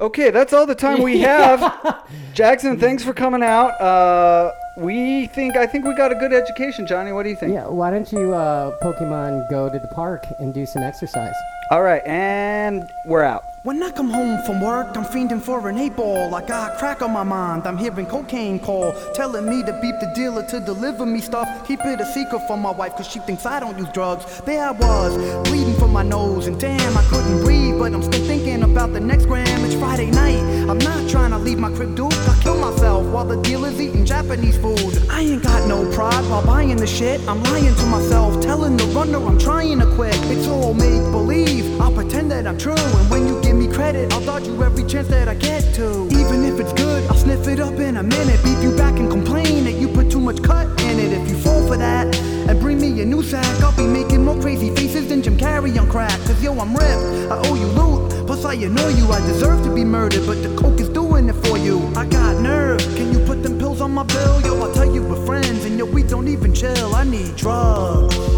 Okay, 0.00 0.30
that's 0.30 0.52
all 0.52 0.66
the 0.66 0.76
time 0.76 1.02
we 1.02 1.18
have. 1.18 2.08
Jackson, 2.32 2.78
thanks 2.78 3.02
for 3.02 3.12
coming 3.12 3.42
out. 3.42 3.70
Uh, 3.80 4.52
we 4.78 5.26
think 5.26 5.56
I 5.56 5.66
think 5.66 5.84
we 5.84 5.94
got 5.94 6.12
a 6.12 6.14
good 6.14 6.32
education, 6.32 6.86
Johnny. 6.86 7.12
What 7.12 7.24
do 7.24 7.30
you 7.30 7.36
think? 7.36 7.52
Yeah, 7.52 7.66
why 7.66 7.90
don't 7.90 8.10
you 8.12 8.32
uh, 8.32 8.78
Pokemon 8.78 9.50
go 9.50 9.68
to 9.68 9.78
the 9.78 9.88
park 9.88 10.26
and 10.38 10.54
do 10.54 10.66
some 10.66 10.82
exercise? 10.82 11.34
All 11.70 11.82
right, 11.82 12.02
and 12.06 12.90
we're 13.04 13.24
out. 13.24 13.44
When 13.64 13.82
I 13.82 13.90
come 13.90 14.08
home 14.08 14.40
from 14.46 14.62
work, 14.62 14.96
I'm 14.96 15.04
fiending 15.04 15.42
for 15.42 15.68
an 15.68 15.76
eight 15.76 15.96
ball. 15.96 16.34
I 16.34 16.46
got 16.46 16.78
crack 16.78 17.02
on 17.02 17.12
my 17.12 17.24
mind. 17.24 17.66
I'm 17.66 17.76
hearing 17.76 18.06
cocaine 18.06 18.58
call, 18.58 18.94
telling 19.14 19.46
me 19.46 19.62
to 19.64 19.72
beep 19.82 19.96
the 20.00 20.10
dealer 20.14 20.46
to 20.46 20.60
deliver 20.60 21.04
me 21.04 21.20
stuff. 21.20 21.48
Keep 21.66 21.80
it 21.84 22.00
a 22.00 22.06
secret 22.06 22.46
from 22.46 22.60
my 22.62 22.70
wife, 22.70 22.94
cause 22.96 23.08
she 23.08 23.18
thinks 23.18 23.44
I 23.44 23.60
don't 23.60 23.76
use 23.76 23.90
drugs. 23.92 24.40
There 24.42 24.64
I 24.64 24.70
was, 24.70 25.48
bleeding 25.48 25.74
from 25.74 25.92
my 25.92 26.04
nose, 26.04 26.46
and 26.46 26.58
damn, 26.58 26.96
I 26.96 27.02
couldn't 27.10 27.44
breathe. 27.44 27.78
But 27.78 27.92
I'm 27.92 28.02
still 28.02 28.24
thinking 28.26 28.62
about 28.62 28.92
the 28.92 29.00
next 29.00 29.26
gram. 29.26 29.64
It's 29.64 29.74
Friday 29.74 30.10
night. 30.10 30.40
I'm 30.68 30.78
not 30.78 31.08
trying 31.10 31.30
to 31.32 31.38
leave 31.38 31.58
my 31.58 31.70
crib, 31.70 31.96
dude. 31.96 32.12
I 32.12 32.38
kill 32.42 32.58
myself 32.58 33.06
while 33.06 33.24
the 33.24 33.40
dealer's 33.42 33.80
eating 33.80 34.06
Japanese 34.06 34.56
food. 34.56 34.67
I 35.10 35.20
ain't 35.20 35.42
got 35.42 35.68
no 35.68 35.90
pride 35.92 36.24
while 36.30 36.44
buying 36.44 36.76
the 36.76 36.86
shit. 36.86 37.20
I'm 37.28 37.42
lying 37.44 37.74
to 37.74 37.86
myself, 37.86 38.40
telling 38.40 38.76
the 38.76 38.84
runner 38.86 39.18
I'm 39.18 39.38
trying 39.38 39.78
to 39.80 39.86
quit. 39.94 40.14
It's 40.30 40.46
all 40.48 40.74
make 40.74 41.02
believe. 41.10 41.80
I'll 41.80 41.92
pretend 41.92 42.30
that 42.30 42.46
I'm 42.46 42.58
true, 42.58 42.74
and 42.74 43.10
when 43.10 43.26
you 43.26 43.40
give 43.42 43.56
me 43.56 43.68
credit, 43.68 44.12
I'll 44.12 44.24
dodge 44.24 44.46
you 44.46 44.62
every 44.62 44.84
chance 44.84 45.08
that 45.08 45.28
I 45.28 45.34
get 45.34 45.74
to. 45.76 46.06
Even 46.12 46.44
if 46.44 46.60
it's 46.60 46.72
good, 46.72 47.04
I'll 47.08 47.16
sniff 47.16 47.46
it 47.48 47.60
up 47.60 47.74
in 47.74 47.96
a 47.96 48.02
minute. 48.02 48.42
Beat 48.44 48.60
you 48.62 48.76
back 48.76 48.98
and 48.98 49.10
complain 49.10 49.64
that 49.64 49.74
you 49.74 49.88
put 49.88 50.10
too 50.10 50.20
much 50.20 50.42
cut 50.42 50.66
in 50.82 50.98
it. 50.98 51.12
If 51.12 51.28
you 51.28 51.38
fall 51.38 51.66
for 51.66 51.76
that, 51.76 52.14
and 52.48 52.58
bring 52.60 52.80
me 52.80 53.00
a 53.00 53.04
new 53.04 53.22
sack, 53.22 53.62
I'll 53.62 53.76
be 53.76 53.86
making 53.86 54.24
more 54.24 54.40
crazy 54.40 54.74
faces 54.74 55.08
than 55.08 55.22
Jim 55.22 55.36
Carrey 55.36 55.78
on 55.78 55.88
crack. 55.88 56.18
Cause 56.26 56.42
yo, 56.42 56.58
I'm 56.58 56.74
ripped, 56.74 57.30
I 57.30 57.36
owe 57.44 57.54
you 57.54 57.66
loot. 57.66 58.26
Plus, 58.26 58.44
I 58.44 58.54
annoy 58.54 58.88
you, 58.88 59.10
I 59.10 59.20
deserve 59.20 59.64
to 59.64 59.74
be 59.74 59.84
murdered, 59.84 60.26
but 60.26 60.42
the 60.42 60.54
coke 60.56 60.80
is 60.80 60.88
it 61.28 61.46
for 61.46 61.58
you. 61.58 61.86
I 61.96 62.06
got 62.06 62.40
nerve, 62.40 62.80
can 62.96 63.12
you 63.12 63.24
put 63.26 63.42
them 63.42 63.58
pills 63.58 63.80
on 63.80 63.92
my 63.92 64.04
bill? 64.04 64.40
Yo, 64.42 64.60
I'll 64.60 64.72
tell 64.72 64.92
you 64.92 65.02
we're 65.02 65.24
friends, 65.26 65.64
and 65.64 65.78
yo, 65.78 65.84
we 65.84 66.02
don't 66.02 66.28
even 66.28 66.54
chill. 66.54 66.94
I 66.94 67.04
need 67.04 67.36
drugs. 67.36 68.37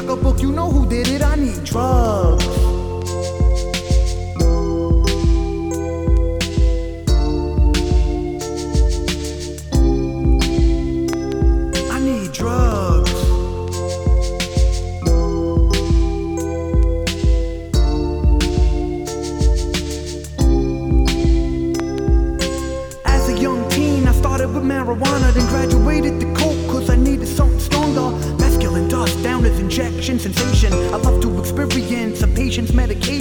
Pocketbook, 0.00 0.40
you 0.40 0.52
know 0.52 0.70
who 0.70 0.86
did 0.86 1.08
it. 1.08 1.22
I 1.22 1.36
need 1.36 1.62
drugs. 1.64 2.29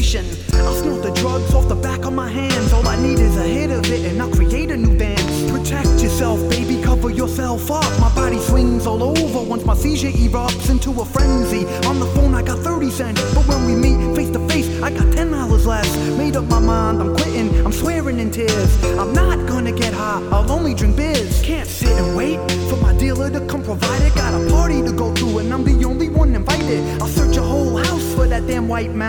I'll 0.09 0.73
snort 0.73 1.03
the 1.03 1.11
drugs 1.11 1.53
off 1.53 1.69
the 1.69 1.75
back 1.75 2.03
of 2.03 2.13
my 2.13 2.27
hands. 2.27 2.73
All 2.73 2.87
I 2.87 2.99
need 2.99 3.19
is 3.19 3.37
a 3.37 3.43
hit 3.43 3.69
of 3.69 3.85
it, 3.91 4.05
and 4.05 4.19
I'll 4.19 4.31
create 4.31 4.71
a 4.71 4.77
new 4.77 4.97
band. 4.97 5.19
Protect 5.51 6.01
yourself, 6.01 6.39
baby, 6.49 6.81
cover 6.81 7.11
yourself 7.11 7.69
up. 7.69 7.85
My 7.99 8.11
body 8.15 8.39
swings 8.39 8.87
all 8.87 9.03
over 9.03 9.47
once 9.47 9.65
my 9.65 9.75
seizure 9.75 10.09
erupts 10.09 10.71
into 10.71 10.99
a 10.99 11.05
frenzy. 11.05 11.67
On 11.85 11.99
the 11.99 12.07
phone, 12.15 12.33
I 12.33 12.41
got 12.41 12.57
30 12.57 12.89
cents, 12.89 13.21
but 13.35 13.45
when 13.47 13.67
we 13.67 13.75
meet 13.75 14.15
face 14.15 14.31
to 14.31 14.39
face, 14.49 14.81
I 14.81 14.89
got 14.89 15.05
$10 15.13 15.65
less. 15.67 16.17
Made 16.17 16.35
up 16.35 16.45
my 16.45 16.59
mind, 16.59 17.01
I'm 17.01 17.15
quitting, 17.15 17.63
I'm 17.63 17.71
swearing 17.71 18.17
in 18.17 18.31
tears. 18.31 18.83
I'm 18.97 19.13
not 19.13 19.47
gonna 19.47 19.71
get 19.71 19.93
high, 19.93 20.27
I'll 20.31 20.51
only 20.51 20.73
drink 20.73 20.97
beers. 20.97 21.39
Can't 21.43 21.67
sit 21.67 21.91
and 21.91 22.17
wait 22.17 22.39
for 22.67 22.77
my 22.77 22.97
dealer 22.97 23.29
to 23.29 23.41
come 23.45 23.61
provide 23.63 24.01
it. 24.01 24.15
Got 24.15 24.33
a 24.33 24.49
party 24.49 24.81
to 24.81 24.91
go 24.91 25.13
to, 25.13 25.37
and 25.37 25.53
I'm 25.53 25.63
the 25.63 25.85
only 25.85 26.09
one 26.09 26.33
invited. 26.33 26.99
I'll 26.99 27.07
search 27.07 27.37
a 27.37 27.43
whole 27.43 27.77
house 27.77 28.15
for 28.15 28.25
that 28.27 28.47
damn 28.47 28.67
white 28.67 28.95
mouse, 28.95 29.08